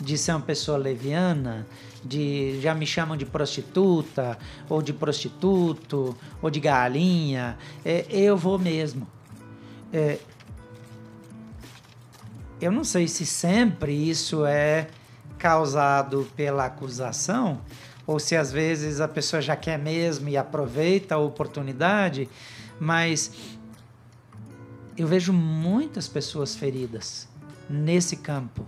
de 0.00 0.16
ser 0.16 0.32
uma 0.32 0.40
pessoa 0.40 0.78
leviana, 0.78 1.66
de 2.02 2.58
já 2.60 2.74
me 2.74 2.86
chamam 2.86 3.16
de 3.16 3.26
prostituta, 3.26 4.38
ou 4.68 4.80
de 4.80 4.92
prostituto, 4.92 6.16
ou 6.40 6.50
de 6.50 6.58
galinha, 6.58 7.58
é, 7.84 8.06
eu 8.10 8.36
vou 8.36 8.58
mesmo. 8.58 9.06
É, 9.92 10.18
eu 12.60 12.72
não 12.72 12.84
sei 12.84 13.06
se 13.06 13.26
sempre 13.26 13.92
isso 13.92 14.44
é 14.46 14.88
causado 15.38 16.28
pela 16.34 16.66
acusação, 16.66 17.60
ou 18.06 18.18
se 18.18 18.36
às 18.36 18.50
vezes 18.50 19.00
a 19.00 19.08
pessoa 19.08 19.40
já 19.40 19.56
quer 19.56 19.78
mesmo 19.78 20.28
e 20.28 20.36
aproveita 20.36 21.14
a 21.14 21.18
oportunidade, 21.18 22.28
mas 22.78 23.32
eu 24.96 25.06
vejo 25.06 25.32
muitas 25.32 26.08
pessoas 26.08 26.54
feridas 26.54 27.28
nesse 27.70 28.16
campo 28.16 28.66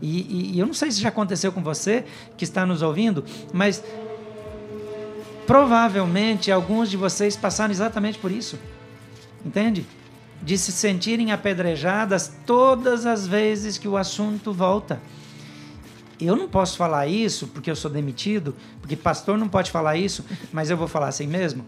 e, 0.00 0.20
e, 0.20 0.54
e 0.54 0.58
eu 0.58 0.66
não 0.66 0.74
sei 0.74 0.90
se 0.90 1.00
já 1.00 1.08
aconteceu 1.08 1.52
com 1.52 1.62
você 1.62 2.04
que 2.36 2.44
está 2.44 2.64
nos 2.64 2.82
ouvindo, 2.82 3.24
mas 3.52 3.82
provavelmente 5.46 6.50
alguns 6.50 6.90
de 6.90 6.96
vocês 6.96 7.36
passaram 7.36 7.70
exatamente 7.70 8.18
por 8.18 8.30
isso. 8.30 8.58
Entende? 9.44 9.86
De 10.42 10.56
se 10.56 10.72
sentirem 10.72 11.32
apedrejadas 11.32 12.32
todas 12.46 13.06
as 13.06 13.26
vezes 13.26 13.78
que 13.78 13.88
o 13.88 13.96
assunto 13.96 14.52
volta. 14.52 15.00
Eu 16.18 16.36
não 16.36 16.48
posso 16.48 16.76
falar 16.76 17.06
isso 17.06 17.46
porque 17.48 17.70
eu 17.70 17.76
sou 17.76 17.90
demitido, 17.90 18.54
porque 18.80 18.94
pastor 18.94 19.38
não 19.38 19.48
pode 19.48 19.70
falar 19.70 19.96
isso, 19.96 20.24
mas 20.52 20.70
eu 20.70 20.76
vou 20.76 20.88
falar 20.88 21.08
assim 21.08 21.26
mesmo. 21.26 21.64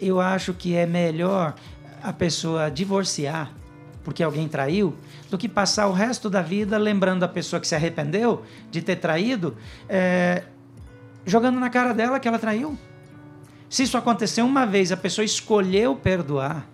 Eu 0.00 0.20
acho 0.20 0.52
que 0.52 0.74
é 0.74 0.86
melhor 0.86 1.54
a 2.02 2.12
pessoa 2.12 2.70
divorciar 2.70 3.50
porque 4.04 4.22
alguém 4.22 4.46
traiu, 4.46 4.94
do 5.30 5.38
que 5.38 5.48
passar 5.48 5.88
o 5.88 5.92
resto 5.92 6.28
da 6.28 6.42
vida 6.42 6.76
lembrando 6.76 7.24
a 7.24 7.28
pessoa 7.28 7.58
que 7.58 7.66
se 7.66 7.74
arrependeu 7.74 8.44
de 8.70 8.82
ter 8.82 8.96
traído, 8.96 9.56
é, 9.88 10.44
jogando 11.24 11.58
na 11.58 11.70
cara 11.70 11.94
dela 11.94 12.20
que 12.20 12.28
ela 12.28 12.38
traiu. 12.38 12.78
Se 13.68 13.82
isso 13.82 13.96
aconteceu 13.96 14.44
uma 14.44 14.66
vez, 14.66 14.92
a 14.92 14.96
pessoa 14.96 15.24
escolheu 15.24 15.96
perdoar, 15.96 16.68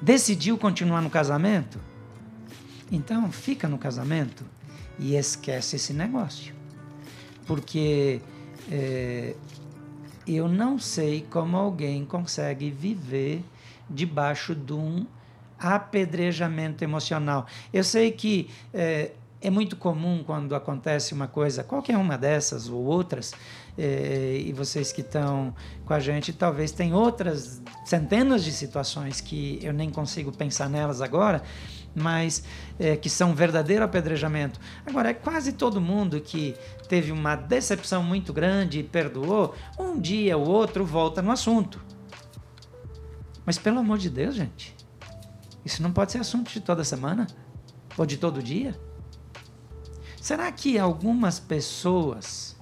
decidiu 0.00 0.56
continuar 0.56 1.02
no 1.02 1.10
casamento, 1.10 1.78
então 2.90 3.30
fica 3.30 3.68
no 3.68 3.76
casamento 3.76 4.44
e 4.98 5.14
esquece 5.14 5.76
esse 5.76 5.92
negócio. 5.92 6.54
Porque 7.46 8.22
é, 8.70 9.34
eu 10.26 10.48
não 10.48 10.78
sei 10.78 11.26
como 11.28 11.56
alguém 11.56 12.04
consegue 12.04 12.70
viver 12.70 13.44
debaixo 13.90 14.54
de 14.54 14.72
um 14.72 15.06
apedrejamento 15.58 16.82
emocional. 16.82 17.46
Eu 17.72 17.84
sei 17.84 18.10
que 18.12 18.48
é, 18.72 19.12
é 19.42 19.50
muito 19.50 19.76
comum 19.76 20.22
quando 20.24 20.54
acontece 20.54 21.12
uma 21.12 21.26
coisa, 21.26 21.62
qualquer 21.64 21.96
uma 21.96 22.16
dessas 22.16 22.68
ou 22.68 22.82
outras, 22.84 23.32
é, 23.78 24.42
e 24.44 24.52
vocês 24.52 24.92
que 24.92 25.00
estão 25.00 25.54
com 25.84 25.94
a 25.94 26.00
gente 26.00 26.32
talvez 26.32 26.70
tenham 26.70 26.98
outras 26.98 27.62
centenas 27.84 28.44
de 28.44 28.52
situações 28.52 29.20
que 29.20 29.58
eu 29.62 29.72
nem 29.72 29.90
consigo 29.90 30.32
pensar 30.32 30.68
nelas 30.68 31.00
agora, 31.00 31.42
mas 31.94 32.44
é, 32.78 32.96
que 32.96 33.08
são 33.08 33.34
verdadeiro 33.34 33.84
apedrejamento. 33.84 34.60
Agora, 34.86 35.10
é 35.10 35.14
quase 35.14 35.52
todo 35.52 35.80
mundo 35.80 36.20
que 36.20 36.54
teve 36.88 37.10
uma 37.12 37.34
decepção 37.36 38.02
muito 38.02 38.32
grande 38.32 38.80
e 38.80 38.82
perdoou, 38.82 39.54
um 39.78 39.98
dia 39.98 40.36
ou 40.36 40.46
outro 40.46 40.84
volta 40.84 41.20
no 41.22 41.30
assunto. 41.30 41.89
Mas 43.44 43.58
pelo 43.58 43.78
amor 43.78 43.98
de 43.98 44.10
Deus, 44.10 44.34
gente, 44.34 44.74
isso 45.64 45.82
não 45.82 45.92
pode 45.92 46.12
ser 46.12 46.18
assunto 46.18 46.52
de 46.52 46.60
toda 46.60 46.84
semana 46.84 47.26
ou 47.96 48.06
de 48.06 48.16
todo 48.16 48.42
dia. 48.42 48.78
Será 50.20 50.50
que 50.52 50.78
algumas 50.78 51.40
pessoas 51.40 52.56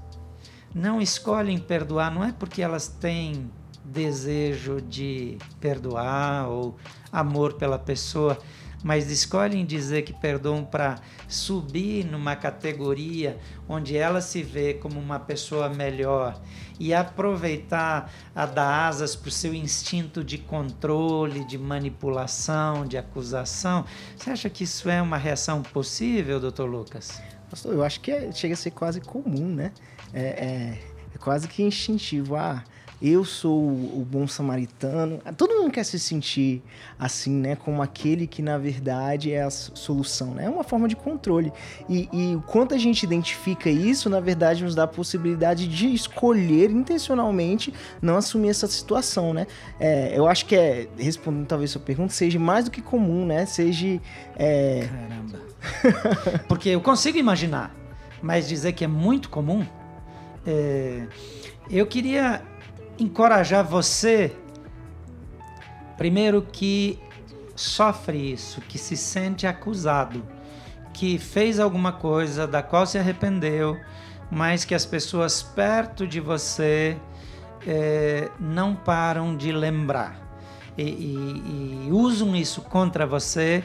não 0.75 1.01
escolhem 1.01 1.59
perdoar 1.59 2.13
não 2.13 2.23
é 2.25 2.33
porque 2.33 2.63
elas 2.63 2.89
têm 2.89 3.51
desejo 3.85 4.81
de 4.81 5.39
perdoar 5.61 6.49
ou 6.49 6.77
amor 7.11 7.55
pela 7.55 7.79
pessoa, 7.79 8.39
mas 8.83 9.11
escolhem 9.11 9.65
dizer 9.65 10.03
que 10.03 10.13
perdoam 10.13 10.65
para 10.65 10.97
subir 11.27 12.05
numa 12.05 12.37
categoria 12.37 13.39
onde 13.69 13.97
ela 13.97 14.21
se 14.21 14.43
vê 14.43 14.75
como 14.75 14.99
uma 15.01 15.19
pessoa 15.19 15.69
melhor 15.69 16.41
e 16.79 16.95
aproveitar 16.95 18.13
a 18.35 18.47
dar 18.47 18.87
asas 18.87 19.17
para 19.17 19.29
o 19.29 19.33
seu 19.33 19.53
instinto 19.53 20.23
de 20.23 20.39
controle, 20.39 21.45
de 21.45 21.59
manipulação, 21.59 22.87
de 22.87 22.97
acusação. 22.97 23.85
Você 24.17 24.31
acha 24.31 24.49
que 24.49 24.65
isso 24.65 24.89
é 24.89 25.03
uma 25.03 25.17
reação 25.17 25.63
possível, 25.63 26.39
doutor 26.39 26.67
Lucas? 26.67 27.21
Pastor, 27.51 27.75
eu 27.75 27.83
acho 27.83 28.01
que 28.01 28.11
é, 28.11 28.31
chega 28.31 28.55
a 28.55 28.57
ser 28.57 28.71
quase 28.71 29.01
comum, 29.01 29.49
né? 29.49 29.73
É, 30.13 30.21
é, 30.21 30.83
é 31.15 31.19
quase 31.19 31.49
que 31.49 31.63
instintivo. 31.63 32.37
Ah, 32.37 32.63
eu 33.01 33.25
sou 33.25 33.61
o, 33.61 34.01
o 34.01 34.05
bom 34.05 34.27
samaritano. 34.27 35.21
Todo 35.37 35.55
mundo 35.55 35.71
quer 35.71 35.85
se 35.85 35.99
sentir 35.99 36.63
assim, 36.99 37.31
né? 37.31 37.55
Como 37.55 37.81
aquele 37.81 38.27
que 38.27 38.43
na 38.43 38.59
verdade 38.59 39.33
é 39.33 39.43
a 39.43 39.51
solução, 39.51 40.35
né? 40.35 40.47
É 40.47 40.49
uma 40.49 40.65
forma 40.65 40.89
de 40.89 40.97
controle. 40.97 41.53
E, 41.89 42.09
e 42.13 42.39
quanto 42.47 42.75
a 42.75 42.79
gente 42.79 43.05
identifica 43.05 43.71
isso, 43.71 44.11
na 44.11 44.19
verdade, 44.19 44.65
nos 44.65 44.75
dá 44.75 44.83
a 44.83 44.89
possibilidade 44.89 45.69
de 45.69 45.95
escolher 45.95 46.71
intencionalmente 46.71 47.73
não 48.03 48.17
assumir 48.17 48.49
essa 48.49 48.67
situação, 48.67 49.33
né? 49.33 49.47
É, 49.79 50.19
eu 50.19 50.27
acho 50.27 50.45
que 50.47 50.57
é, 50.57 50.89
respondendo 50.99 51.47
talvez 51.47 51.71
a 51.71 51.73
sua 51.75 51.83
pergunta, 51.83 52.13
seja 52.13 52.39
mais 52.39 52.65
do 52.65 52.71
que 52.71 52.83
comum, 52.83 53.25
né? 53.25 53.47
Seja. 53.47 54.01
É... 54.37 54.89
Caramba. 54.89 56.39
Porque 56.49 56.71
eu 56.71 56.81
consigo 56.81 57.17
imaginar, 57.17 57.75
mas 58.21 58.49
dizer 58.49 58.73
que 58.73 58.85
é 58.85 58.89
muito 58.89 59.31
comum. 59.31 59.65
É... 60.45 61.07
Eu 61.71 61.87
queria 61.87 62.43
encorajar 62.99 63.65
você, 63.65 64.35
primeiro 65.97 66.43
que 66.43 66.99
sofre 67.55 68.33
isso, 68.33 68.61
que 68.63 68.79
se 68.79 68.97
sente 68.97 69.47
acusado, 69.47 70.23
que 70.93 71.19
fez 71.19 71.61
alguma 71.61 71.93
coisa 71.93 72.47
da 72.47 72.63
qual 72.63 72.87
se 72.87 72.99
arrependeu, 72.99 73.77
mas 74.31 74.65
que 74.65 74.75
as 74.75 74.85
pessoas 74.85 75.43
perto 75.43 76.07
de 76.07 76.21
você 76.21 76.97
é, 77.67 78.29
não 78.39 78.75
param 78.75 79.37
de 79.37 79.53
lembrar 79.53 80.29
e, 80.77 80.83
e, 80.83 81.87
e 81.87 81.91
usam 81.91 82.37
isso 82.37 82.63
contra 82.63 83.07
você. 83.07 83.65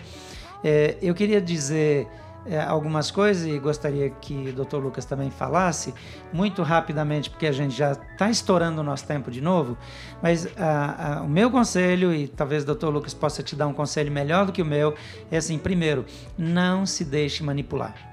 É, 0.63 0.97
eu 1.01 1.13
queria 1.13 1.39
dizer 1.41 2.07
é, 2.45 2.59
algumas 2.61 3.09
coisas 3.09 3.45
e 3.45 3.57
gostaria 3.57 4.09
que 4.09 4.49
o 4.49 4.65
Dr. 4.65 4.77
Lucas 4.77 5.05
também 5.05 5.29
falasse, 5.29 5.93
muito 6.31 6.61
rapidamente, 6.61 7.29
porque 7.29 7.47
a 7.47 7.51
gente 7.51 7.75
já 7.75 7.93
está 7.93 8.29
estourando 8.29 8.81
o 8.81 8.83
nosso 8.83 9.05
tempo 9.05 9.31
de 9.31 9.41
novo, 9.41 9.77
mas 10.21 10.47
a, 10.57 11.19
a, 11.19 11.21
o 11.21 11.29
meu 11.29 11.49
conselho, 11.49 12.13
e 12.13 12.27
talvez 12.27 12.63
o 12.63 12.73
Dr. 12.73 12.87
Lucas 12.87 13.13
possa 13.13 13.41
te 13.41 13.55
dar 13.55 13.67
um 13.67 13.73
conselho 13.73 14.11
melhor 14.11 14.45
do 14.45 14.51
que 14.51 14.61
o 14.61 14.65
meu, 14.65 14.93
é 15.31 15.37
assim: 15.37 15.57
primeiro, 15.57 16.05
não 16.37 16.85
se 16.85 17.03
deixe 17.03 17.43
manipular. 17.43 18.12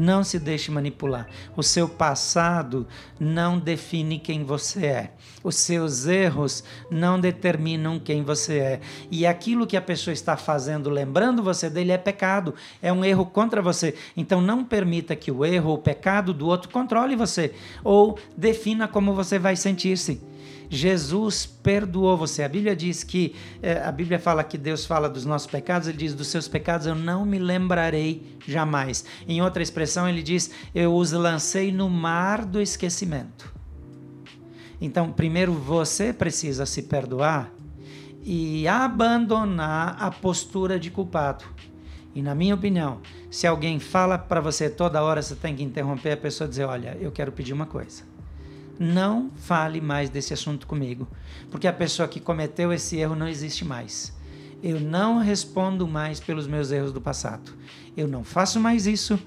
Não 0.00 0.24
se 0.24 0.38
deixe 0.38 0.70
manipular. 0.70 1.28
O 1.54 1.62
seu 1.62 1.86
passado 1.86 2.86
não 3.18 3.58
define 3.58 4.18
quem 4.18 4.42
você 4.42 4.86
é. 4.86 5.10
Os 5.44 5.56
seus 5.56 6.06
erros 6.06 6.64
não 6.90 7.20
determinam 7.20 7.98
quem 7.98 8.22
você 8.22 8.58
é. 8.60 8.80
E 9.10 9.26
aquilo 9.26 9.66
que 9.66 9.76
a 9.76 9.82
pessoa 9.82 10.14
está 10.14 10.38
fazendo, 10.38 10.88
lembrando 10.88 11.42
você 11.42 11.68
dele, 11.68 11.92
é 11.92 11.98
pecado. 11.98 12.54
É 12.80 12.90
um 12.90 13.04
erro 13.04 13.26
contra 13.26 13.60
você. 13.60 13.94
Então 14.16 14.40
não 14.40 14.64
permita 14.64 15.14
que 15.14 15.30
o 15.30 15.44
erro 15.44 15.68
ou 15.68 15.76
o 15.76 15.82
pecado 15.82 16.32
do 16.32 16.46
outro 16.46 16.70
controle 16.70 17.14
você 17.14 17.52
ou 17.84 18.18
defina 18.34 18.88
como 18.88 19.12
você 19.12 19.38
vai 19.38 19.54
sentir-se. 19.54 20.29
Jesus 20.72 21.46
perdoou 21.46 22.16
você. 22.16 22.44
A 22.44 22.48
Bíblia 22.48 22.76
diz 22.76 23.02
que, 23.02 23.34
é, 23.60 23.82
a 23.82 23.90
Bíblia 23.90 24.20
fala 24.20 24.44
que 24.44 24.56
Deus 24.56 24.86
fala 24.86 25.08
dos 25.08 25.26
nossos 25.26 25.48
pecados, 25.50 25.88
ele 25.88 25.98
diz: 25.98 26.14
dos 26.14 26.28
seus 26.28 26.46
pecados 26.46 26.86
eu 26.86 26.94
não 26.94 27.26
me 27.26 27.40
lembrarei 27.40 28.38
jamais. 28.46 29.04
Em 29.26 29.42
outra 29.42 29.64
expressão, 29.64 30.08
ele 30.08 30.22
diz: 30.22 30.52
eu 30.72 30.94
os 30.94 31.10
lancei 31.10 31.72
no 31.72 31.90
mar 31.90 32.44
do 32.44 32.60
esquecimento. 32.60 33.52
Então, 34.80 35.10
primeiro 35.10 35.52
você 35.52 36.12
precisa 36.12 36.64
se 36.64 36.82
perdoar 36.82 37.52
e 38.22 38.68
abandonar 38.68 39.96
a 40.00 40.10
postura 40.10 40.78
de 40.78 40.88
culpado. 40.88 41.44
E 42.14 42.22
na 42.22 42.34
minha 42.34 42.54
opinião, 42.54 43.00
se 43.28 43.46
alguém 43.46 43.80
fala 43.80 44.16
para 44.16 44.40
você 44.40 44.70
toda 44.70 45.02
hora, 45.02 45.20
você 45.20 45.34
tem 45.34 45.56
que 45.56 45.64
interromper 45.64 46.12
a 46.12 46.16
pessoa 46.16 46.46
e 46.46 46.50
dizer: 46.50 46.64
Olha, 46.64 46.96
eu 47.00 47.10
quero 47.10 47.32
pedir 47.32 47.52
uma 47.52 47.66
coisa 47.66 48.09
não 48.80 49.30
fale 49.36 49.78
mais 49.78 50.08
desse 50.08 50.32
assunto 50.32 50.66
comigo, 50.66 51.06
porque 51.50 51.68
a 51.68 51.72
pessoa 51.72 52.08
que 52.08 52.18
cometeu 52.18 52.72
esse 52.72 52.96
erro 52.96 53.14
não 53.14 53.28
existe 53.28 53.62
mais. 53.62 54.18
Eu 54.62 54.80
não 54.80 55.18
respondo 55.18 55.86
mais 55.86 56.18
pelos 56.18 56.46
meus 56.46 56.72
erros 56.72 56.90
do 56.90 57.00
passado. 57.00 57.52
Eu 57.94 58.08
não 58.08 58.24
faço 58.24 58.58
mais 58.58 58.86
isso, 58.86 59.20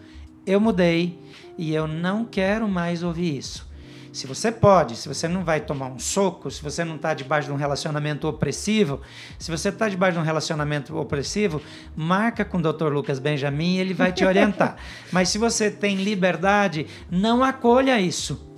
eu 0.43 0.59
mudei 0.59 1.19
e 1.55 1.71
eu 1.71 1.87
não 1.87 2.25
quero 2.25 2.67
mais 2.67 3.03
ouvir 3.03 3.37
isso. 3.37 3.71
Se 4.11 4.25
você 4.25 4.51
pode, 4.51 4.95
se 4.95 5.07
você 5.07 5.27
não 5.27 5.43
vai 5.43 5.59
tomar 5.59 5.87
um 5.87 5.99
soco, 5.99 6.49
se 6.49 6.61
você 6.61 6.83
não 6.83 6.95
está 6.95 7.13
debaixo 7.13 7.47
de 7.47 7.53
um 7.53 7.57
relacionamento 7.57 8.27
opressivo, 8.27 9.01
se 9.37 9.51
você 9.51 9.69
está 9.69 9.87
debaixo 9.87 10.13
de 10.13 10.19
um 10.19 10.25
relacionamento 10.25 10.95
opressivo, 10.97 11.61
marca 11.95 12.43
com 12.43 12.57
o 12.57 12.61
Dr. 12.61 12.89
Lucas 12.91 13.19
Benjamin 13.19 13.75
e 13.75 13.79
ele 13.79 13.93
vai 13.93 14.11
te 14.11 14.23
orientar. 14.23 14.77
Mas 15.11 15.29
se 15.29 15.37
você 15.37 15.69
tem 15.69 15.95
liberdade, 15.95 16.87
não 17.09 17.43
acolha 17.43 17.99
isso 17.99 18.52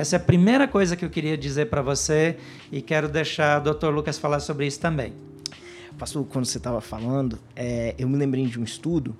essa 0.00 0.16
é 0.16 0.18
a 0.18 0.20
primeira 0.20 0.66
coisa 0.66 0.96
que 0.96 1.04
eu 1.04 1.10
queria 1.10 1.36
dizer 1.36 1.66
para 1.66 1.82
você 1.82 2.38
e 2.72 2.80
quero 2.80 3.06
deixar 3.06 3.60
o 3.60 3.74
Dr. 3.74 3.88
Lucas 3.88 4.16
falar 4.16 4.40
sobre 4.40 4.66
isso 4.66 4.80
também. 4.80 5.12
Pastor, 5.98 6.24
quando 6.24 6.46
você 6.46 6.56
estava 6.56 6.80
falando, 6.80 7.38
é, 7.54 7.94
eu 7.98 8.08
me 8.08 8.16
lembrei 8.16 8.46
de 8.46 8.58
um 8.58 8.64
estudo 8.64 9.14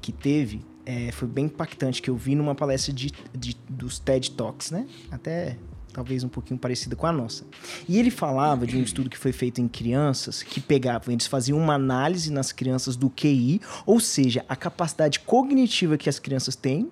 que 0.00 0.12
teve, 0.12 0.64
é, 0.86 1.10
foi 1.10 1.26
bem 1.26 1.46
impactante, 1.46 2.00
que 2.00 2.08
eu 2.08 2.14
vi 2.14 2.36
numa 2.36 2.54
palestra 2.54 2.92
de, 2.92 3.10
de, 3.36 3.56
dos 3.68 3.98
TED 3.98 4.30
Talks, 4.30 4.70
né? 4.70 4.86
Até 5.10 5.56
talvez 5.92 6.22
um 6.22 6.28
pouquinho 6.28 6.60
parecida 6.60 6.94
com 6.94 7.08
a 7.08 7.12
nossa. 7.12 7.44
E 7.88 7.98
ele 7.98 8.12
falava 8.12 8.64
de 8.68 8.76
um 8.76 8.82
estudo 8.84 9.10
que 9.10 9.18
foi 9.18 9.32
feito 9.32 9.60
em 9.60 9.66
crianças 9.66 10.44
que 10.44 10.60
pegavam, 10.60 11.12
eles 11.12 11.26
faziam 11.26 11.58
uma 11.58 11.74
análise 11.74 12.30
nas 12.30 12.52
crianças 12.52 12.94
do 12.94 13.10
QI, 13.10 13.60
ou 13.84 13.98
seja, 13.98 14.44
a 14.48 14.54
capacidade 14.54 15.18
cognitiva 15.18 15.98
que 15.98 16.08
as 16.08 16.20
crianças 16.20 16.54
têm 16.54 16.88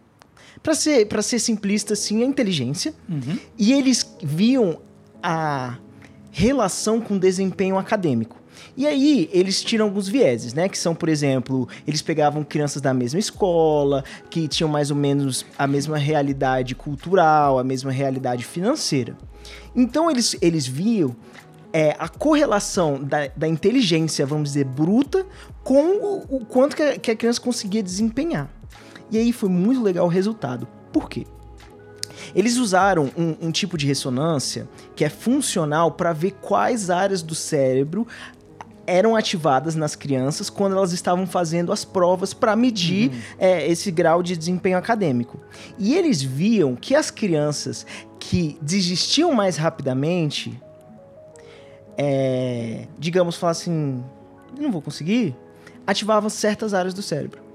para 0.62 0.74
ser, 0.74 1.06
pra 1.06 1.22
ser 1.22 1.38
simplista, 1.38 1.94
assim, 1.94 2.22
a 2.22 2.26
inteligência. 2.26 2.94
Uhum. 3.08 3.38
E 3.58 3.72
eles 3.72 4.16
viam 4.22 4.80
a 5.22 5.78
relação 6.30 7.00
com 7.00 7.18
desempenho 7.18 7.78
acadêmico. 7.78 8.36
E 8.76 8.86
aí, 8.86 9.28
eles 9.32 9.62
tiram 9.62 9.86
alguns 9.86 10.08
vieses, 10.08 10.54
né? 10.54 10.68
Que 10.68 10.78
são, 10.78 10.94
por 10.94 11.08
exemplo, 11.08 11.68
eles 11.86 12.00
pegavam 12.00 12.44
crianças 12.44 12.80
da 12.80 12.94
mesma 12.94 13.18
escola, 13.18 14.04
que 14.30 14.46
tinham 14.46 14.68
mais 14.68 14.90
ou 14.90 14.96
menos 14.96 15.44
a 15.58 15.66
mesma 15.66 15.98
realidade 15.98 16.74
cultural, 16.74 17.58
a 17.58 17.64
mesma 17.64 17.90
realidade 17.90 18.44
financeira. 18.44 19.16
Então, 19.74 20.10
eles, 20.10 20.36
eles 20.40 20.66
viam 20.66 21.16
é, 21.72 21.96
a 21.98 22.08
correlação 22.08 23.02
da, 23.02 23.28
da 23.36 23.48
inteligência, 23.48 24.24
vamos 24.24 24.50
dizer, 24.50 24.64
bruta, 24.64 25.26
com 25.62 25.96
o, 25.96 26.36
o 26.36 26.46
quanto 26.46 26.76
que 26.76 26.82
a, 26.82 26.98
que 26.98 27.10
a 27.10 27.16
criança 27.16 27.40
conseguia 27.40 27.82
desempenhar. 27.82 28.48
E 29.10 29.18
aí 29.18 29.32
foi 29.32 29.48
muito 29.48 29.82
legal 29.82 30.06
o 30.06 30.08
resultado. 30.08 30.68
Por 30.92 31.08
quê? 31.08 31.26
Eles 32.34 32.56
usaram 32.56 33.10
um, 33.16 33.48
um 33.48 33.50
tipo 33.50 33.78
de 33.78 33.86
ressonância 33.86 34.68
que 34.94 35.04
é 35.04 35.08
funcional 35.08 35.92
para 35.92 36.12
ver 36.12 36.32
quais 36.32 36.90
áreas 36.90 37.22
do 37.22 37.34
cérebro 37.34 38.06
eram 38.86 39.14
ativadas 39.14 39.74
nas 39.74 39.94
crianças 39.94 40.48
quando 40.48 40.74
elas 40.74 40.92
estavam 40.92 41.26
fazendo 41.26 41.72
as 41.72 41.84
provas 41.84 42.32
para 42.32 42.56
medir 42.56 43.10
uhum. 43.10 43.20
é, 43.38 43.70
esse 43.70 43.90
grau 43.90 44.22
de 44.22 44.34
desempenho 44.34 44.78
acadêmico. 44.78 45.38
E 45.78 45.94
eles 45.94 46.22
viam 46.22 46.74
que 46.74 46.94
as 46.94 47.10
crianças 47.10 47.84
que 48.18 48.58
desistiam 48.62 49.34
mais 49.34 49.58
rapidamente, 49.58 50.58
é, 51.98 52.88
digamos, 52.98 53.36
falar 53.36 53.50
assim, 53.50 54.02
não 54.58 54.72
vou 54.72 54.80
conseguir, 54.80 55.36
ativavam 55.86 56.30
certas 56.30 56.72
áreas 56.72 56.94
do 56.94 57.02
cérebro. 57.02 57.47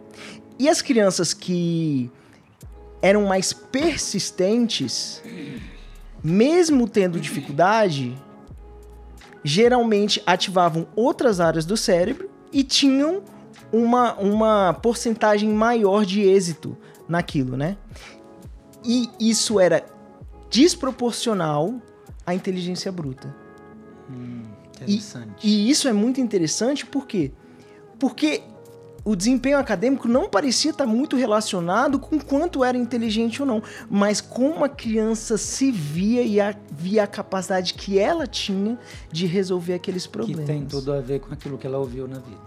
E 0.63 0.69
as 0.69 0.82
crianças 0.82 1.34
que 1.34 2.10
eram 3.02 3.26
mais 3.26 3.52
persistentes, 3.52 5.21
mesmo 6.23 6.88
tendo 6.88 7.19
dificuldade, 7.19 8.15
geralmente 9.43 10.23
ativavam 10.26 10.88
outras 10.95 11.41
áreas 11.41 11.65
do 11.65 11.76
cérebro 11.76 12.30
e 12.49 12.63
tinham 12.63 13.23
uma, 13.73 14.13
uma 14.13 14.73
porcentagem 14.76 15.49
maior 15.49 16.06
de 16.06 16.21
êxito 16.21 16.78
naquilo, 17.10 17.58
né? 17.58 17.76
E 18.86 19.10
isso 19.19 19.60
era 19.60 19.86
desproporcional 20.49 21.73
à 22.26 22.34
inteligência 22.34 22.89
bruta. 22.89 23.36
Hum, 24.10 24.43
interessante. 24.67 25.45
E, 25.45 25.67
e 25.67 25.69
isso 25.69 25.89
é 25.89 25.93
muito 25.93 26.21
interessante 26.21 26.86
por 26.86 27.06
quê? 27.06 27.34
Porque 27.99 28.43
o 29.06 29.16
desempenho 29.16 29.58
acadêmico 29.58 30.08
não 30.08 30.30
parecia 30.30 30.72
estar 30.72 30.86
muito 30.86 31.16
relacionado 31.16 32.00
com 32.00 32.20
quanto 32.20 32.63
era 32.63 32.78
inteligente 32.78 33.42
ou 33.42 33.48
não, 33.48 33.62
mas 33.89 34.22
como 34.22 34.63
a 34.63 34.70
criança 34.70 35.38
se 35.38 35.72
via 35.72 36.22
e 36.22 36.39
a, 36.39 36.56
via 36.72 37.04
a 37.04 37.08
capacidade 37.08 37.74
que 37.74 38.00
ela 38.00 38.26
tinha 38.26 38.78
de 39.12 39.26
resolver 39.26 39.74
aqueles 39.74 40.08
problemas. 40.08 40.46
Que 40.46 40.52
tem 40.52 40.66
tudo 40.66 40.94
a 40.94 41.02
ver 41.02 41.20
com 41.20 41.34
aquilo 41.34 41.58
que 41.58 41.68
ela 41.68 41.78
ouviu 41.78 42.08
na 42.08 42.20
vida. 42.20 42.42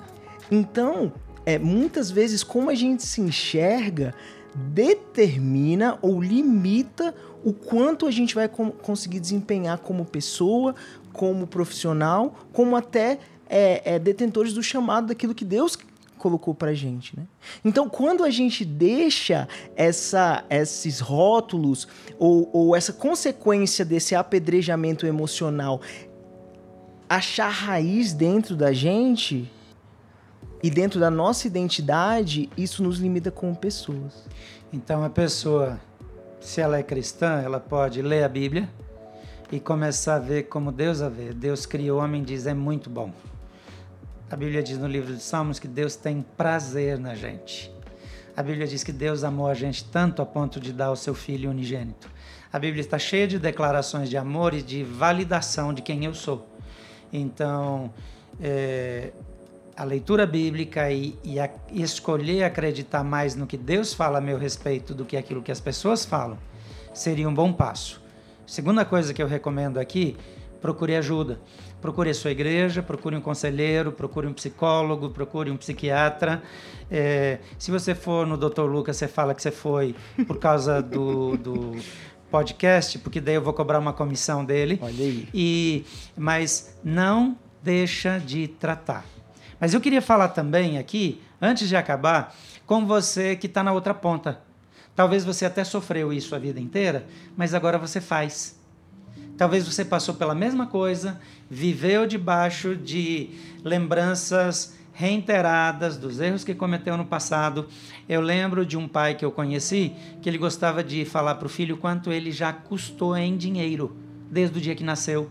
Então, 0.51 1.13
é, 1.45 1.59
muitas 1.59 2.11
vezes, 2.11 2.43
como 2.43 2.71
a 2.71 2.75
gente 2.75 3.03
se 3.03 3.21
enxerga 3.21 4.15
determina 4.57 5.99
ou 6.01 6.21
limita 6.21 7.15
o 7.45 7.53
quanto 7.53 8.07
a 8.07 8.11
gente 8.11 8.35
vai 8.35 8.49
conseguir 8.49 9.21
desempenhar 9.21 9.79
como 9.79 10.05
pessoa, 10.05 10.75
como 11.13 11.47
profissional, 11.47 12.35
como 12.53 12.75
até 12.75 13.19
é, 13.49 13.95
é, 13.95 13.99
detentores 13.99 14.55
do 14.55 14.63
chamado 14.63 15.09
daquilo 15.09 15.35
que 15.35 15.45
Deus 15.45 15.79
colocou 16.27 16.53
pra 16.53 16.75
gente, 16.75 17.17
né? 17.17 17.25
Então, 17.65 17.89
quando 17.89 18.25
a 18.25 18.31
gente 18.31 18.65
deixa 18.65 19.47
essa, 19.77 20.45
esses 20.51 20.99
rótulos 20.99 21.87
ou, 22.19 22.51
ou 22.53 22.75
essa 22.75 22.93
consequência 22.93 23.85
desse 23.85 24.13
apedrejamento 24.17 25.07
emocional 25.07 25.81
achar 27.09 27.49
raiz 27.49 28.13
dentro 28.13 28.57
da 28.57 28.73
gente 28.73 29.49
e 30.61 30.69
dentro 30.69 30.99
da 30.99 31.13
nossa 31.13 31.47
identidade, 31.47 32.51
isso 32.57 32.83
nos 32.83 32.99
limita 32.99 33.31
como 33.31 33.55
pessoas. 33.55 34.25
Então, 34.73 35.05
a 35.05 35.11
pessoa, 35.11 35.79
se 36.41 36.61
ela 36.61 36.77
é 36.77 36.83
cristã, 36.83 37.41
ela 37.41 37.61
pode 37.61 38.03
ler 38.03 38.25
a 38.25 38.29
Bíblia 38.29 38.69
e 39.53 39.61
começar 39.61 40.17
a 40.17 40.19
ver 40.19 40.49
como 40.49 40.73
Deus 40.73 41.01
a 41.01 41.09
vê. 41.09 41.33
Deus 41.33 41.67
criou 41.67 42.01
o 42.01 42.03
homem 42.03 42.23
e 42.23 42.25
diz: 42.25 42.49
é 42.49 42.55
muito 42.55 42.91
bom. 42.91 43.13
A 44.29 44.35
Bíblia 44.35 44.61
diz 44.61 44.77
no 44.77 44.89
livro 44.89 45.15
de 45.15 45.23
Salmos 45.23 45.61
que 45.61 45.69
Deus 45.69 45.95
tem 45.95 46.21
prazer 46.37 46.99
na 46.99 47.15
gente. 47.15 47.73
A 48.37 48.43
Bíblia 48.43 48.67
diz 48.67 48.83
que 48.83 48.91
Deus 48.91 49.23
amou 49.23 49.47
a 49.47 49.55
gente 49.55 49.85
tanto 49.85 50.21
a 50.21 50.27
ponto 50.27 50.59
de 50.59 50.73
dar 50.73 50.91
o 50.91 50.97
seu 50.97 51.15
filho 51.15 51.49
unigênito. 51.49 52.11
A 52.53 52.59
Bíblia 52.59 52.81
está 52.81 52.99
cheia 52.99 53.29
de 53.29 53.39
declarações 53.39 54.11
de 54.11 54.17
amor 54.17 54.53
e 54.53 54.63
de 54.63 54.83
validação 54.83 55.73
de 55.73 55.81
quem 55.81 56.05
eu 56.05 56.13
sou. 56.13 56.45
Então, 57.13 57.95
é, 58.41 59.13
a 59.77 59.85
leitura 59.85 60.27
bíblica 60.27 60.91
e, 60.91 61.17
e, 61.23 61.39
a, 61.39 61.49
e, 61.71 61.81
escolher 61.81 62.43
acreditar 62.43 63.05
mais 63.05 63.37
no 63.37 63.47
que 63.47 63.57
Deus 63.57 63.95
fala 63.95 64.19
a 64.19 64.21
meu 64.21 64.39
respeito 64.39 64.93
do 64.93 65.05
que 65.05 65.17
aquilo 65.17 65.41
que 65.41 65.53
as 65.53 65.61
pessoas 65.61 66.05
falam 66.05 66.37
seria 66.93 67.29
um 67.29 67.35
bom 67.35 67.53
passo. 67.53 68.03
Segunda 68.45 68.85
coisa 68.85 69.15
que 69.15 69.23
eu 69.23 69.29
recomendo 69.29 69.79
aqui, 69.79 70.17
procure 70.61 70.97
ajuda. 70.97 71.39
Procure 71.81 72.11
a 72.11 72.15
sua 72.15 72.31
igreja, 72.31 72.83
procure 72.83 73.15
um 73.17 73.21
conselheiro, 73.21 73.93
procure 73.93 74.27
um 74.27 74.33
psicólogo, 74.33 75.11
procure 75.11 75.51
um 75.51 75.57
psiquiatra. 75.57 76.43
É, 76.91 77.39
se 77.59 77.71
você 77.71 77.95
for 77.95 78.27
no 78.27 78.37
Dr. 78.37 78.63
Lucas, 78.63 78.97
você 78.97 79.07
fala 79.07 79.35
que 79.35 79.43
você 79.43 79.51
foi 79.51 79.95
por 80.27 80.39
causa 80.39 80.83
do, 80.83 81.37
do 81.37 81.77
podcast, 82.31 82.99
porque 82.99 83.21
daí 83.21 83.35
eu 83.35 83.43
vou 83.43 83.53
cobrar 83.53 83.79
uma 83.79 83.93
comissão 83.93 84.45
dele. 84.45 84.79
Olha 84.83 85.05
aí. 85.05 85.29
E, 85.33 85.85
mas 86.17 86.79
não 86.83 87.37
deixa 87.63 88.19
de 88.19 88.49
tratar. 88.49 89.05
Mas 89.61 89.75
eu 89.75 89.81
queria 89.81 90.03
falar 90.03 90.29
também 90.29 90.79
aqui, 90.79 91.21
antes 91.41 91.69
de 91.69 91.77
acabar, 91.77 92.35
com 92.67 92.87
você 92.87 93.37
que 93.37 93.47
está 93.47 93.63
na 93.63 93.73
outra 93.73 93.95
ponta. 93.95 94.41
Talvez 94.95 95.25
você 95.25 95.45
até 95.45 95.63
sofreu 95.63 96.13
isso 96.13 96.35
a 96.35 96.39
vida 96.39 96.61
inteira, 96.61 97.07
mas 97.37 97.55
agora 97.55 97.79
você 97.79 98.01
faz. 98.01 98.56
Talvez 99.37 99.67
você 99.67 99.85
passou 99.85 100.15
pela 100.15 100.35
mesma 100.35 100.67
coisa, 100.67 101.21
viveu 101.51 102.07
debaixo 102.07 102.75
de 102.75 103.31
lembranças 103.63 104.75
reiteradas 104.93 105.99
dos 105.99 106.21
erros 106.21 106.43
que 106.43 106.55
cometeu 106.55 106.97
no 106.97 107.05
passado. 107.05 107.69
Eu 108.09 108.23
lembro 108.23 108.65
de 108.65 108.79
um 108.79 108.89
pai 108.89 109.15
que 109.15 109.25
eu 109.25 109.31
conheci 109.31 109.93
que 110.23 110.29
ele 110.29 110.39
gostava 110.39 110.83
de 110.83 111.05
falar 111.05 111.35
para 111.35 111.45
o 111.45 111.51
filho 111.51 111.77
quanto 111.77 112.11
ele 112.11 112.33
já 112.33 112.51
custou 112.51 113.15
em 113.15 113.37
dinheiro 113.37 113.95
desde 114.31 114.59
o 114.59 114.61
dia 114.61 114.75
que 114.75 114.83
nasceu. 114.83 115.31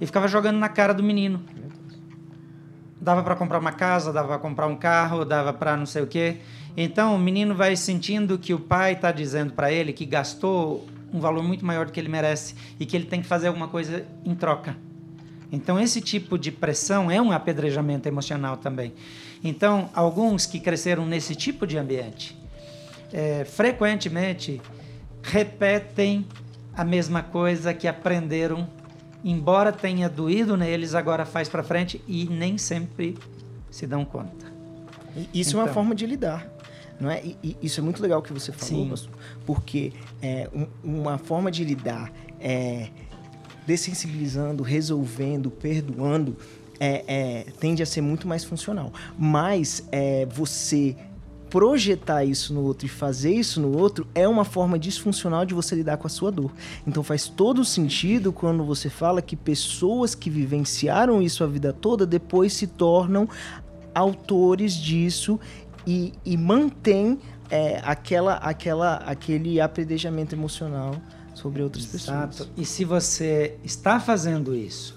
E 0.00 0.06
ficava 0.06 0.26
jogando 0.26 0.56
na 0.56 0.68
cara 0.68 0.94
do 0.94 1.02
menino. 1.02 1.42
Dava 2.98 3.22
para 3.22 3.36
comprar 3.36 3.58
uma 3.58 3.72
casa, 3.72 4.12
dava 4.12 4.28
para 4.28 4.38
comprar 4.38 4.66
um 4.66 4.76
carro, 4.76 5.26
dava 5.26 5.52
para 5.52 5.76
não 5.76 5.86
sei 5.86 6.02
o 6.02 6.06
quê. 6.06 6.38
Então 6.74 7.14
o 7.14 7.18
menino 7.18 7.54
vai 7.54 7.76
sentindo 7.76 8.38
que 8.38 8.54
o 8.54 8.58
pai 8.58 8.92
está 8.92 9.12
dizendo 9.12 9.52
para 9.52 9.70
ele 9.70 9.92
que 9.92 10.06
gastou 10.06 10.86
um 11.12 11.20
valor 11.20 11.42
muito 11.42 11.64
maior 11.64 11.86
do 11.86 11.92
que 11.92 12.00
ele 12.00 12.08
merece 12.08 12.54
e 12.78 12.86
que 12.86 12.96
ele 12.96 13.06
tem 13.06 13.20
que 13.20 13.26
fazer 13.26 13.48
alguma 13.48 13.68
coisa 13.68 14.04
em 14.24 14.34
troca. 14.34 14.76
Então, 15.50 15.80
esse 15.80 16.00
tipo 16.00 16.38
de 16.38 16.52
pressão 16.52 17.10
é 17.10 17.20
um 17.20 17.32
apedrejamento 17.32 18.06
emocional 18.06 18.56
também. 18.56 18.92
Então, 19.42 19.88
alguns 19.94 20.44
que 20.44 20.60
cresceram 20.60 21.06
nesse 21.06 21.34
tipo 21.34 21.66
de 21.66 21.78
ambiente, 21.78 22.36
é, 23.12 23.44
frequentemente 23.44 24.60
repetem 25.22 26.26
a 26.76 26.84
mesma 26.84 27.22
coisa 27.22 27.72
que 27.72 27.88
aprenderam, 27.88 28.68
embora 29.24 29.72
tenha 29.72 30.08
doído 30.08 30.56
neles, 30.56 30.94
agora 30.94 31.24
faz 31.24 31.48
para 31.48 31.62
frente 31.62 32.02
e 32.06 32.26
nem 32.26 32.58
sempre 32.58 33.16
se 33.70 33.86
dão 33.86 34.04
conta. 34.04 34.46
Isso 35.32 35.50
então, 35.50 35.60
é 35.60 35.62
uma 35.62 35.64
então. 35.64 35.74
forma 35.74 35.94
de 35.94 36.06
lidar. 36.06 36.57
Não 37.00 37.10
é? 37.10 37.22
E, 37.24 37.36
e 37.42 37.56
isso 37.62 37.80
é 37.80 37.82
muito 37.82 38.02
legal 38.02 38.20
que 38.22 38.32
você 38.32 38.50
falou, 38.52 38.96
Sim. 38.96 39.08
porque 39.46 39.92
é, 40.20 40.48
um, 40.52 40.66
uma 40.82 41.18
forma 41.18 41.50
de 41.50 41.64
lidar 41.64 42.12
é, 42.40 42.88
dessensibilizando, 43.66 44.62
resolvendo, 44.62 45.50
perdoando, 45.50 46.36
é, 46.80 47.04
é, 47.06 47.44
tende 47.60 47.82
a 47.82 47.86
ser 47.86 48.00
muito 48.00 48.26
mais 48.26 48.44
funcional. 48.44 48.92
Mas 49.16 49.86
é, 49.92 50.26
você 50.26 50.96
projetar 51.48 52.24
isso 52.24 52.52
no 52.52 52.62
outro 52.62 52.86
e 52.86 52.88
fazer 52.88 53.32
isso 53.32 53.60
no 53.60 53.76
outro 53.76 54.06
é 54.14 54.28
uma 54.28 54.44
forma 54.44 54.78
disfuncional 54.78 55.44
de 55.44 55.54
você 55.54 55.74
lidar 55.74 55.96
com 55.96 56.06
a 56.06 56.10
sua 56.10 56.30
dor. 56.30 56.52
Então 56.86 57.02
faz 57.02 57.26
todo 57.26 57.64
sentido 57.64 58.32
quando 58.32 58.64
você 58.64 58.90
fala 58.90 59.22
que 59.22 59.34
pessoas 59.36 60.14
que 60.14 60.28
vivenciaram 60.28 61.22
isso 61.22 61.42
a 61.42 61.46
vida 61.46 61.72
toda 61.72 62.06
depois 62.06 62.52
se 62.52 62.66
tornam 62.66 63.28
autores 63.94 64.74
disso 64.74 65.40
e, 65.88 66.12
e 66.22 66.36
mantém 66.36 67.18
é, 67.48 67.80
aquela, 67.82 68.34
aquela, 68.34 68.96
aquele 68.96 69.58
apredejamento 69.58 70.34
emocional 70.34 70.94
sobre 71.32 71.62
outras 71.62 71.94
Exato. 71.94 72.28
pessoas. 72.28 72.50
E 72.58 72.64
se 72.66 72.84
você 72.84 73.58
está 73.64 73.98
fazendo 73.98 74.54
isso, 74.54 74.94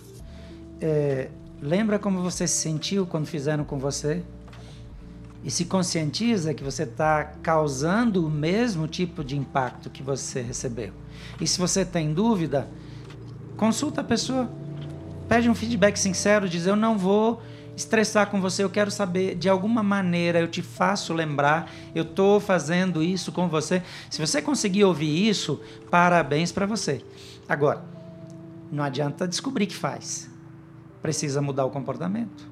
é, 0.81 1.29
lembra 1.61 1.97
como 1.97 2.21
você 2.21 2.45
se 2.45 2.55
sentiu 2.55 3.07
quando 3.07 3.25
fizeram 3.25 3.63
com 3.63 3.79
você? 3.79 4.21
E 5.45 5.49
se 5.49 5.63
conscientiza 5.63 6.53
que 6.53 6.61
você 6.61 6.83
está 6.83 7.23
causando 7.41 8.27
o 8.27 8.29
mesmo 8.29 8.85
tipo 8.85 9.23
de 9.23 9.37
impacto 9.37 9.89
que 9.89 10.03
você 10.03 10.41
recebeu. 10.41 10.91
E 11.39 11.47
se 11.47 11.57
você 11.57 11.85
tem 11.85 12.13
dúvida, 12.13 12.67
consulta 13.55 14.01
a 14.01 14.03
pessoa. 14.03 14.51
Pede 15.29 15.49
um 15.49 15.55
feedback 15.55 15.95
sincero, 15.95 16.49
diz 16.49 16.67
eu 16.67 16.75
não 16.75 16.97
vou 16.97 17.41
estressar 17.81 18.29
com 18.29 18.39
você, 18.39 18.63
eu 18.63 18.69
quero 18.69 18.89
saber, 18.89 19.35
de 19.35 19.49
alguma 19.49 19.83
maneira 19.83 20.39
eu 20.39 20.47
te 20.47 20.61
faço 20.61 21.13
lembrar, 21.13 21.71
eu 21.93 22.03
estou 22.03 22.39
fazendo 22.39 23.03
isso 23.03 23.31
com 23.31 23.47
você. 23.47 23.83
Se 24.09 24.19
você 24.19 24.41
conseguir 24.41 24.83
ouvir 24.83 25.27
isso, 25.27 25.59
parabéns 25.89 26.51
para 26.51 26.65
você. 26.65 27.03
Agora, 27.47 27.83
não 28.71 28.83
adianta 28.83 29.27
descobrir 29.27 29.67
que 29.67 29.75
faz. 29.75 30.29
Precisa 31.01 31.41
mudar 31.41 31.65
o 31.65 31.71
comportamento. 31.71 32.49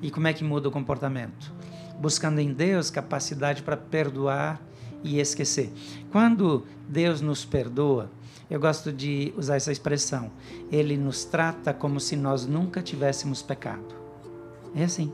E 0.00 0.10
como 0.10 0.26
é 0.26 0.32
que 0.32 0.42
muda 0.42 0.68
o 0.68 0.72
comportamento? 0.72 1.52
Buscando 2.00 2.40
em 2.40 2.52
Deus 2.52 2.90
capacidade 2.90 3.62
para 3.62 3.76
perdoar 3.76 4.60
e 5.04 5.20
esquecer. 5.20 5.72
Quando 6.10 6.66
Deus 6.88 7.20
nos 7.20 7.44
perdoa, 7.44 8.10
eu 8.50 8.58
gosto 8.58 8.92
de 8.92 9.32
usar 9.36 9.56
essa 9.56 9.70
expressão. 9.70 10.32
Ele 10.70 10.96
nos 10.96 11.24
trata 11.24 11.72
como 11.72 12.00
se 12.00 12.16
nós 12.16 12.46
nunca 12.46 12.82
tivéssemos 12.82 13.42
pecado. 13.42 14.01
É 14.74 14.84
assim. 14.84 15.12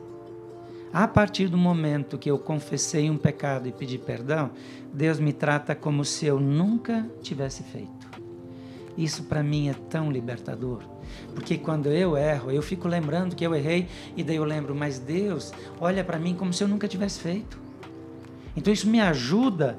A 0.93 1.07
partir 1.07 1.49
do 1.49 1.59
momento 1.59 2.17
que 2.17 2.31
eu 2.31 2.39
confessei 2.39 3.11
um 3.11 3.19
pecado 3.19 3.69
e 3.69 3.73
pedi 3.73 3.99
perdão, 3.99 4.51
Deus 4.93 5.21
me 5.21 5.33
trata 5.33 5.75
como 5.75 6.05
se 6.05 6.25
eu 6.25 6.41
nunca 6.41 7.07
tivesse 7.23 7.63
feito. 7.63 8.09
Isso 8.97 9.25
para 9.25 9.43
mim 9.43 9.69
é 9.69 9.75
tão 9.75 10.11
libertador. 10.11 10.83
Porque 11.35 11.59
quando 11.59 11.87
eu 11.89 12.17
erro, 12.17 12.51
eu 12.51 12.63
fico 12.63 12.89
lembrando 12.89 13.37
que 13.37 13.47
eu 13.47 13.55
errei 13.55 13.87
e 14.17 14.25
daí 14.25 14.37
eu 14.37 14.45
lembro, 14.45 14.75
mas 14.75 14.99
Deus 14.99 15.53
olha 15.79 16.03
para 16.03 16.19
mim 16.19 16.35
como 16.35 16.53
se 16.53 16.65
eu 16.65 16.69
nunca 16.69 16.89
tivesse 16.89 17.21
feito. 17.21 17.61
Então 18.57 18.73
isso 18.73 18.89
me 18.89 19.01
ajuda 19.01 19.79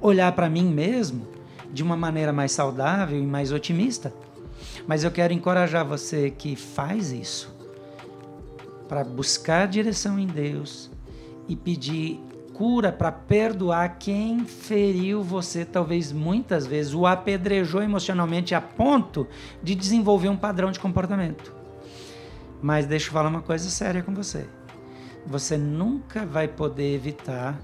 a 0.00 0.06
olhar 0.06 0.32
para 0.32 0.48
mim 0.48 0.64
mesmo 0.64 1.26
de 1.72 1.82
uma 1.82 1.96
maneira 1.96 2.32
mais 2.32 2.52
saudável 2.52 3.18
e 3.18 3.26
mais 3.26 3.52
otimista. 3.52 4.14
Mas 4.86 5.02
eu 5.02 5.10
quero 5.10 5.32
encorajar 5.32 5.84
você 5.84 6.30
que 6.30 6.54
faz 6.54 7.10
isso 7.10 7.54
para 8.88 9.04
buscar 9.04 9.66
direção 9.66 10.18
em 10.18 10.26
Deus 10.26 10.90
e 11.48 11.56
pedir 11.56 12.20
cura 12.54 12.92
para 12.92 13.10
perdoar 13.10 13.98
quem 13.98 14.44
feriu 14.44 15.22
você, 15.22 15.64
talvez 15.64 16.12
muitas 16.12 16.66
vezes 16.66 16.94
o 16.94 17.04
apedrejou 17.04 17.82
emocionalmente 17.82 18.54
a 18.54 18.60
ponto 18.60 19.26
de 19.62 19.74
desenvolver 19.74 20.28
um 20.28 20.36
padrão 20.36 20.70
de 20.70 20.78
comportamento. 20.78 21.52
Mas 22.62 22.86
deixa 22.86 23.08
eu 23.08 23.12
falar 23.12 23.28
uma 23.28 23.42
coisa 23.42 23.68
séria 23.68 24.02
com 24.02 24.14
você. 24.14 24.46
Você 25.26 25.56
nunca 25.56 26.24
vai 26.24 26.46
poder 26.46 26.94
evitar 26.94 27.60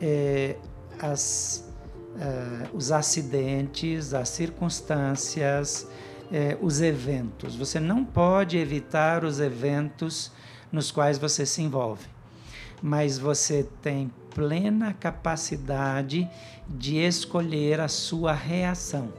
é, 0.00 0.56
as, 0.98 1.72
uh, 2.16 2.76
os 2.76 2.90
acidentes, 2.90 4.12
as 4.12 4.28
circunstâncias, 4.28 5.88
é, 6.30 6.56
os 6.60 6.80
eventos. 6.80 7.56
Você 7.56 7.80
não 7.80 8.04
pode 8.04 8.56
evitar 8.56 9.24
os 9.24 9.40
eventos 9.40 10.30
nos 10.70 10.90
quais 10.90 11.18
você 11.18 11.44
se 11.44 11.62
envolve, 11.62 12.06
mas 12.80 13.18
você 13.18 13.66
tem 13.82 14.10
plena 14.34 14.94
capacidade 14.94 16.28
de 16.68 16.98
escolher 16.98 17.80
a 17.80 17.88
sua 17.88 18.32
reação. 18.32 19.12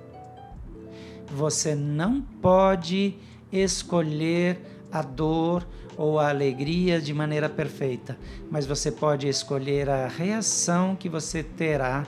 Você 1.27 1.75
não 1.75 2.21
pode 2.21 3.15
escolher 3.51 4.59
a 4.91 5.01
dor 5.01 5.67
ou 5.97 6.19
a 6.19 6.29
alegria 6.29 7.01
de 7.01 7.13
maneira 7.13 7.49
perfeita, 7.49 8.17
mas 8.49 8.65
você 8.65 8.91
pode 8.91 9.27
escolher 9.27 9.89
a 9.89 10.07
reação 10.07 10.95
que 10.95 11.09
você 11.09 11.43
terá 11.43 12.05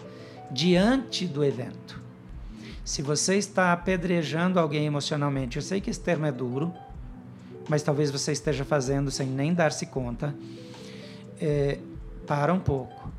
diante 0.51 1.25
do 1.25 1.43
evento. 1.43 1.82
Se 2.85 3.01
você 3.01 3.37
está 3.37 3.71
apedrejando 3.71 4.59
alguém 4.59 4.85
emocionalmente, 4.85 5.55
eu 5.55 5.61
sei 5.61 5.79
que 5.79 5.89
esse 5.89 5.99
termo 5.99 6.25
é 6.25 6.31
duro, 6.31 6.73
mas 7.69 7.81
talvez 7.81 8.11
você 8.11 8.33
esteja 8.33 8.65
fazendo 8.65 9.09
sem 9.09 9.27
nem 9.27 9.53
dar-se 9.53 9.85
conta. 9.85 10.35
É, 11.39 11.79
para 12.27 12.53
um 12.53 12.59
pouco. 12.59 13.09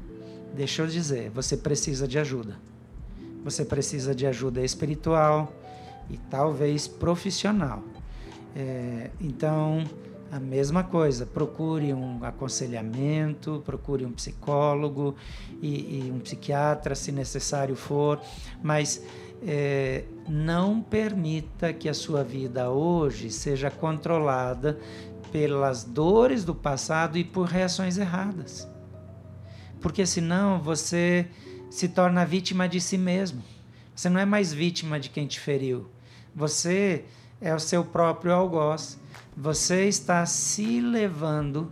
Deixa 0.55 0.83
eu 0.83 0.87
dizer, 0.87 1.31
você 1.31 1.57
precisa 1.57 2.07
de 2.07 2.19
ajuda. 2.19 2.59
Você 3.43 3.65
precisa 3.65 4.15
de 4.15 4.27
ajuda 4.27 4.63
espiritual 4.63 5.53
e 6.11 6.19
talvez 6.31 6.87
profissional. 6.87 7.83
É, 8.55 9.11
então, 9.21 9.85
a 10.31 10.39
mesma 10.39 10.85
coisa, 10.85 11.25
procure 11.27 11.93
um 11.93 12.23
aconselhamento, 12.23 13.63
procure 13.65 14.05
um 14.05 14.13
psicólogo 14.13 15.15
e, 15.63 16.07
e 16.07 16.13
um 16.15 16.21
psiquiatra, 16.21 16.95
se 16.95 17.13
necessário 17.13 17.75
for, 17.75 18.21
mas 18.63 19.03
é, 19.47 20.05
não 20.29 20.81
permita 20.81 21.73
que 21.73 21.89
a 21.89 21.95
sua 21.95 22.25
vida 22.25 22.71
hoje 22.71 23.31
seja 23.31 23.71
controlada 23.71 24.79
pelas 25.31 25.85
dores 25.85 26.45
do 26.45 26.55
passado 26.55 27.19
e 27.19 27.25
por 27.25 27.47
reações 27.47 27.99
erradas. 27.99 28.69
Porque 29.81 30.07
senão 30.07 30.61
você 30.61 31.27
se 31.69 31.89
torna 31.89 32.25
vítima 32.25 32.69
de 32.69 32.81
si 32.81 32.97
mesmo. 32.97 33.43
Você 33.95 34.09
não 34.09 34.19
é 34.19 34.25
mais 34.25 34.53
vítima 34.53 34.99
de 34.99 35.11
quem 35.11 35.27
te 35.27 35.39
feriu. 35.39 35.91
Você 36.35 37.05
é 37.41 37.55
o 37.55 37.59
seu 37.59 37.85
próprio 37.85 38.33
algoz. 38.33 38.99
Você 39.37 39.87
está 39.87 40.25
se 40.25 40.81
levando 40.81 41.71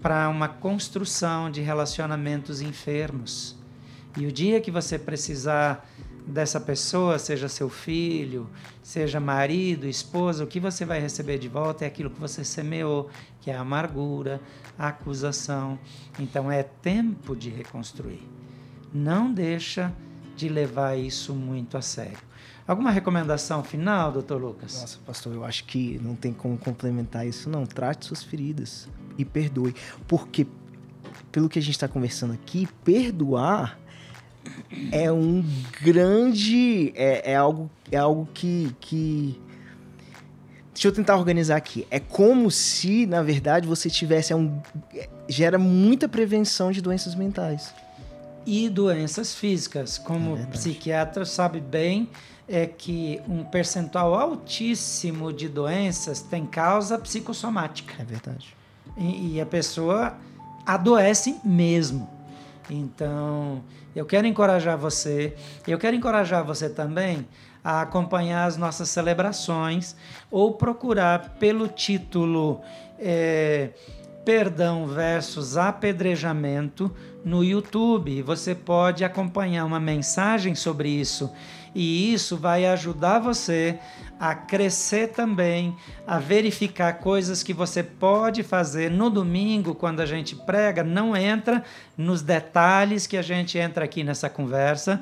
para 0.00 0.28
uma 0.28 0.48
construção 0.48 1.50
de 1.50 1.60
relacionamentos 1.60 2.60
enfermos. 2.60 3.56
E 4.16 4.26
o 4.26 4.32
dia 4.32 4.60
que 4.60 4.70
você 4.70 4.98
precisar 4.98 5.88
dessa 6.26 6.58
pessoa, 6.58 7.18
seja 7.18 7.48
seu 7.48 7.68
filho, 7.68 8.48
seja 8.82 9.20
marido, 9.20 9.86
esposa, 9.86 10.44
o 10.44 10.46
que 10.46 10.58
você 10.58 10.84
vai 10.84 11.00
receber 11.00 11.38
de 11.38 11.48
volta 11.48 11.84
é 11.84 11.88
aquilo 11.88 12.10
que 12.10 12.20
você 12.20 12.42
semeou, 12.44 13.10
que 13.40 13.50
é 13.50 13.56
a 13.56 13.60
amargura, 13.60 14.40
a 14.78 14.88
acusação. 14.88 15.78
Então 16.18 16.50
é 16.50 16.62
tempo 16.62 17.36
de 17.36 17.50
reconstruir. 17.50 18.22
Não 18.92 19.32
deixa 19.32 19.92
de 20.36 20.48
levar 20.48 20.96
isso 20.96 21.34
muito 21.34 21.76
a 21.76 21.82
sério. 21.82 22.18
Alguma 22.66 22.90
recomendação 22.90 23.62
final, 23.62 24.10
doutor 24.10 24.40
Lucas? 24.40 24.80
Nossa, 24.80 24.98
pastor, 25.04 25.34
eu 25.34 25.44
acho 25.44 25.64
que 25.64 26.00
não 26.02 26.14
tem 26.14 26.32
como 26.32 26.56
complementar 26.56 27.26
isso, 27.26 27.50
não. 27.50 27.66
Trate 27.66 28.06
suas 28.06 28.22
feridas 28.22 28.88
e 29.18 29.24
perdoe. 29.24 29.74
Porque, 30.08 30.46
pelo 31.30 31.48
que 31.48 31.58
a 31.58 31.62
gente 31.62 31.74
está 31.74 31.86
conversando 31.86 32.32
aqui, 32.32 32.66
perdoar 32.82 33.78
é 34.90 35.10
um 35.10 35.44
grande. 35.82 36.92
É, 36.94 37.32
é, 37.32 37.36
algo, 37.36 37.70
é 37.90 37.96
algo 37.96 38.28
que, 38.32 38.74
que. 38.80 39.40
Deixa 40.72 40.88
eu 40.88 40.92
tentar 40.92 41.16
organizar 41.16 41.56
aqui. 41.56 41.86
É 41.90 42.00
como 42.00 42.50
se, 42.50 43.06
na 43.06 43.22
verdade, 43.22 43.66
você 43.66 43.88
tivesse. 43.88 44.32
É 44.32 44.36
um, 44.36 44.60
gera 45.28 45.58
muita 45.58 46.08
prevenção 46.08 46.72
de 46.72 46.80
doenças 46.80 47.14
mentais. 47.14 47.74
E 48.46 48.68
doenças 48.68 49.34
físicas. 49.34 49.98
Como 49.98 50.36
é 50.36 50.46
psiquiatra 50.46 51.24
sabe 51.24 51.60
bem, 51.60 52.08
é 52.48 52.66
que 52.66 53.20
um 53.28 53.42
percentual 53.44 54.14
altíssimo 54.14 55.32
de 55.32 55.48
doenças 55.48 56.20
tem 56.20 56.44
causa 56.44 56.98
psicossomática. 56.98 57.94
É 57.98 58.04
verdade. 58.04 58.54
E, 58.96 59.34
e 59.34 59.40
a 59.40 59.46
pessoa 59.46 60.14
adoece 60.66 61.36
mesmo. 61.44 62.13
Então, 62.70 63.62
eu 63.94 64.06
quero 64.06 64.26
encorajar 64.26 64.78
você, 64.78 65.34
eu 65.66 65.78
quero 65.78 65.96
encorajar 65.96 66.44
você 66.44 66.68
também 66.68 67.26
a 67.62 67.80
acompanhar 67.80 68.44
as 68.44 68.56
nossas 68.56 68.88
celebrações 68.90 69.96
ou 70.30 70.54
procurar 70.54 71.36
pelo 71.38 71.68
título 71.68 72.60
é, 72.98 73.70
Perdão 74.24 74.86
versus 74.86 75.56
Apedrejamento 75.56 76.90
no 77.24 77.42
YouTube. 77.42 78.22
Você 78.22 78.54
pode 78.54 79.04
acompanhar 79.04 79.64
uma 79.64 79.80
mensagem 79.80 80.54
sobre 80.54 80.88
isso 80.88 81.30
e 81.74 82.12
isso 82.12 82.36
vai 82.36 82.66
ajudar 82.66 83.18
você 83.18 83.78
a 84.24 84.34
crescer 84.34 85.08
também, 85.08 85.76
a 86.06 86.18
verificar 86.18 86.94
coisas 86.94 87.42
que 87.42 87.52
você 87.52 87.82
pode 87.82 88.42
fazer 88.42 88.90
no 88.90 89.10
domingo 89.10 89.74
quando 89.74 90.00
a 90.00 90.06
gente 90.06 90.34
prega, 90.34 90.82
não 90.82 91.14
entra 91.14 91.62
nos 91.94 92.22
detalhes 92.22 93.06
que 93.06 93.18
a 93.18 93.22
gente 93.22 93.58
entra 93.58 93.84
aqui 93.84 94.02
nessa 94.02 94.30
conversa, 94.30 94.98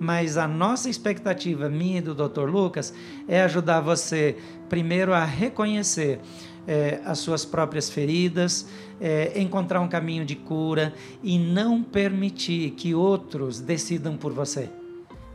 mas 0.00 0.38
a 0.38 0.48
nossa 0.48 0.88
expectativa, 0.88 1.68
minha 1.68 1.98
e 1.98 2.00
do 2.00 2.14
Dr. 2.14 2.48
Lucas, 2.48 2.94
é 3.28 3.42
ajudar 3.42 3.80
você 3.82 4.38
primeiro 4.70 5.12
a 5.12 5.22
reconhecer 5.22 6.18
é, 6.66 6.98
as 7.04 7.18
suas 7.18 7.44
próprias 7.44 7.90
feridas, 7.90 8.66
é, 8.98 9.38
encontrar 9.38 9.82
um 9.82 9.88
caminho 9.88 10.24
de 10.24 10.34
cura 10.34 10.94
e 11.22 11.38
não 11.38 11.82
permitir 11.82 12.70
que 12.70 12.94
outros 12.94 13.60
decidam 13.60 14.16
por 14.16 14.32
você. 14.32 14.70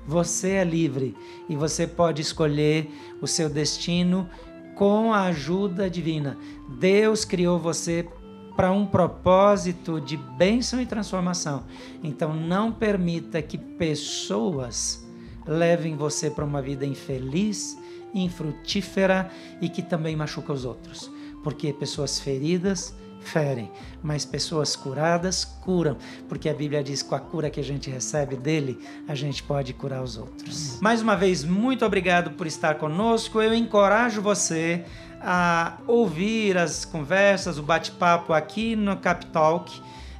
Você 0.08 0.52
é 0.52 0.64
livre 0.64 1.16
e 1.50 1.56
você 1.56 1.86
pode 1.86 2.22
escolher 2.22 2.90
o 3.22 3.28
seu 3.28 3.50
destino 3.50 4.30
com 4.74 5.14
a 5.14 5.24
ajuda 5.24 5.90
divina. 5.90 6.38
Deus 6.80 7.26
criou 7.26 7.60
você 7.60 8.08
para 8.56 8.72
um 8.72 8.86
propósito 8.86 10.00
de 10.00 10.16
bênção 10.16 10.82
e 10.82 10.86
transformação. 10.86 11.66
Então 12.02 12.34
não 12.34 12.72
permita 12.72 13.42
que 13.42 13.58
pessoas 13.58 15.06
levem 15.46 15.96
você 15.98 16.30
para 16.32 16.46
uma 16.46 16.62
vida 16.62 16.86
infeliz, 16.86 17.78
infrutífera 18.14 19.30
e 19.62 19.68
que 19.68 19.82
também 19.82 20.16
machuca 20.16 20.54
os 20.54 20.64
outros. 20.64 21.12
Porque 21.48 21.72
pessoas 21.72 22.20
feridas 22.20 22.94
ferem, 23.22 23.72
mas 24.04 24.26
pessoas 24.26 24.76
curadas 24.76 25.46
curam, 25.46 25.96
porque 26.28 26.50
a 26.50 26.54
Bíblia 26.54 26.84
diz 26.84 27.02
que 27.02 27.08
com 27.08 27.16
a 27.16 27.22
cura 27.22 27.50
que 27.50 27.58
a 27.58 27.64
gente 27.64 27.90
recebe 27.90 28.36
dele, 28.36 28.78
a 29.08 29.16
gente 29.16 29.42
pode 29.42 29.74
curar 29.74 30.04
os 30.04 30.18
outros. 30.18 30.78
Mais 30.82 31.02
uma 31.02 31.16
vez, 31.16 31.46
muito 31.46 31.86
obrigado 31.86 32.32
por 32.32 32.46
estar 32.48 32.76
conosco. 32.76 33.42
Eu 33.42 33.54
encorajo 33.54 34.22
você 34.22 34.84
a 35.22 35.78
ouvir 35.88 36.58
as 36.58 36.84
conversas, 36.84 37.58
o 37.58 37.64
bate-papo 37.64 38.34
aqui 38.34 38.76
no 38.76 38.98
Capitalk 38.98 39.72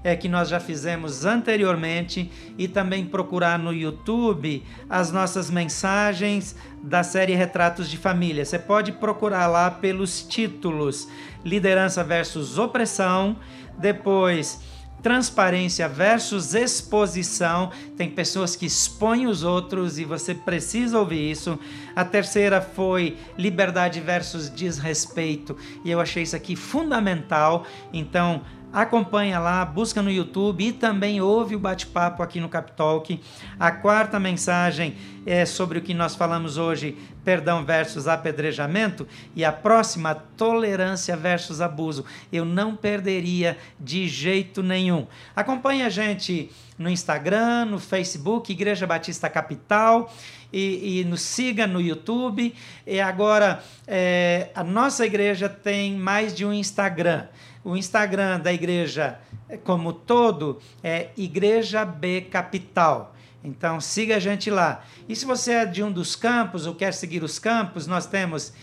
é, 0.08 0.16
que 0.16 0.30
nós 0.30 0.48
já 0.48 0.58
fizemos 0.58 1.26
anteriormente 1.26 2.32
e 2.58 2.66
também 2.66 3.06
procurar 3.06 3.60
no 3.60 3.74
YouTube 3.74 4.64
as 4.90 5.12
nossas 5.12 5.50
mensagens 5.50 6.56
da 6.82 7.04
série 7.04 7.36
Retratos 7.36 7.90
de 7.90 7.98
Família. 7.98 8.46
Você 8.46 8.58
pode 8.58 8.94
procurar 8.94 9.48
lá 9.48 9.70
pelos 9.70 10.22
títulos 10.22 11.10
Liderança 11.44 12.06
versus 12.06 12.58
Opressão, 12.58 13.36
depois 13.78 14.62
transparência 15.02 15.88
versus 15.88 16.54
exposição. 16.54 17.72
Tem 17.96 18.10
pessoas 18.10 18.56
que 18.56 18.66
expõem 18.66 19.28
os 19.28 19.44
outros 19.44 20.00
e 20.00 20.06
você 20.06 20.34
precisa 20.34 20.98
ouvir 20.98 21.32
isso. 21.32 21.60
A 21.96 22.06
terceira 22.06 22.62
foi 22.62 23.18
liberdade 23.38 24.00
versus 24.00 24.50
desrespeito 24.50 25.58
e 25.84 25.92
eu 25.92 26.00
achei 26.00 26.24
isso 26.24 26.36
aqui 26.36 26.56
fundamental. 26.56 27.66
Então, 27.94 28.42
acompanha 28.72 29.40
lá, 29.40 29.64
busca 29.66 30.02
no 30.02 30.12
YouTube 30.12 30.68
e 30.68 30.72
também 30.72 31.22
ouve 31.22 31.56
o 31.56 31.60
bate-papo 31.60 32.22
aqui 32.22 32.40
no 32.40 32.50
Capitalk. 32.50 33.20
A 33.60 33.72
quarta 33.72 34.20
mensagem 34.20 34.96
é 35.26 35.46
sobre 35.46 35.80
o 35.80 35.82
que 35.82 35.94
nós 35.94 36.16
falamos 36.16 36.58
hoje, 36.58 36.98
perdão 37.24 37.66
versus 37.66 38.08
apedrejamento, 38.08 39.08
e 39.36 39.44
a 39.44 39.52
próxima, 39.52 40.16
tolerância 40.16 41.16
versus 41.18 41.60
abuso. 41.60 42.06
Eu 42.32 42.46
não 42.46 42.76
perderia 42.76 43.58
de 43.80 44.08
jeito 44.08 44.62
nenhum. 44.64 45.08
Acompanhe 45.36 45.84
a 45.84 45.90
gente 45.90 46.50
no 46.78 46.90
Instagram, 46.90 47.66
no 47.66 47.80
Facebook, 47.80 48.52
Igreja 48.52 48.86
Batista 48.86 49.30
Capital. 49.30 50.14
E, 50.54 51.02
e, 51.02 51.04
nos 51.04 51.22
siga 51.22 51.68
no 51.68 51.82
YouTube. 51.82 52.56
E 52.86 53.02
agora, 53.02 53.62
é, 53.86 54.50
a 54.56 54.64
nossa 54.64 55.06
igreja 55.06 55.50
tem 55.50 55.94
mais 55.98 56.34
de 56.34 56.46
um 56.46 56.54
Instagram. 56.54 57.26
O 57.68 57.76
Instagram 57.76 58.40
da 58.40 58.54
igreja 58.54 59.20
como 59.66 59.92
todo 59.92 60.58
é 60.82 61.10
Igreja 61.18 61.84
B 61.84 62.22
Capital. 62.22 63.14
Então 63.44 63.82
siga 63.82 64.16
a 64.16 64.20
gente 64.20 64.50
lá. 64.50 64.86
E 65.10 65.14
se 65.14 65.26
você 65.26 65.52
é 65.52 65.66
de 65.66 65.84
um 65.84 65.92
dos 65.92 66.16
campos 66.16 66.66
ou 66.66 66.74
quer 66.74 66.94
seguir 66.94 67.22
os 67.24 67.38
campos, 67.38 67.86
nós 67.86 68.06
temos 68.06 68.54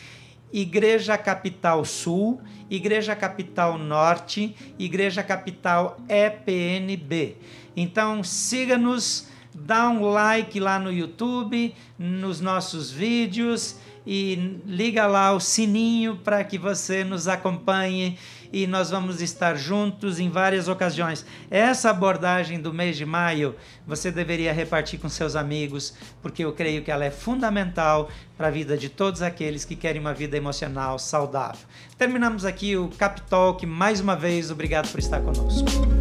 Igreja 0.51 1.19
Capital 1.19 1.85
Sul, 1.85 2.41
Igreja 2.71 3.15
Capital 3.15 3.77
Norte, 3.77 4.57
Igreja 4.79 5.23
Capital 5.23 5.99
EPNB. 6.09 7.37
Então 7.77 8.25
siga-nos, 8.25 9.29
dá 9.55 9.87
um 9.91 10.01
like 10.01 10.59
lá 10.59 10.79
no 10.79 10.91
YouTube, 10.91 11.75
nos 11.99 12.41
nossos 12.41 12.91
vídeos 12.91 13.77
e 14.07 14.61
liga 14.67 15.07
lá 15.07 15.33
o 15.33 15.41
sininho 15.41 16.17
para 16.17 16.45
que 16.45 16.59
você 16.59 17.05
nos 17.05 17.27
acompanhe 17.27 18.19
e 18.55 18.69
nós 18.69 18.89
vamos 18.91 19.21
estar 19.21 19.57
juntos 19.57 20.21
em 20.21 20.31
várias 20.31 20.69
ocasiões. 20.69 21.27
Essa 21.51 21.91
abordagem 21.91 22.61
do 22.61 22.73
mês 22.73 22.97
de 22.97 23.05
maio 23.05 23.57
você 23.85 24.13
deveria 24.13 24.53
repartir 24.53 25.01
com 25.01 25.09
seus 25.09 25.35
amigos, 25.35 25.93
porque 26.23 26.45
eu 26.45 26.53
creio 26.53 26.85
que 26.85 26.91
ela 26.91 27.05
é 27.05 27.11
fundamental 27.11 28.09
para 28.37 28.47
a 28.47 28.53
vida 28.53 28.79
de 28.79 28.89
todos 28.89 29.23
aqueles 29.23 29.65
que 29.65 29.75
querem 29.75 30.01
uma 30.01 30.15
vida 30.15 30.37
emocional 30.37 31.01
saudável. 31.01 31.67
Terminamos 31.99 32.45
aqui 32.45 32.77
o 32.77 32.89
Capitalk 32.91 33.67
mais 33.67 34.01
uma 34.01 34.15
vez. 34.15 34.53
Obrigado 34.53 34.89
por 34.89 35.01
estar 35.01 35.21
conosco. 35.21 35.94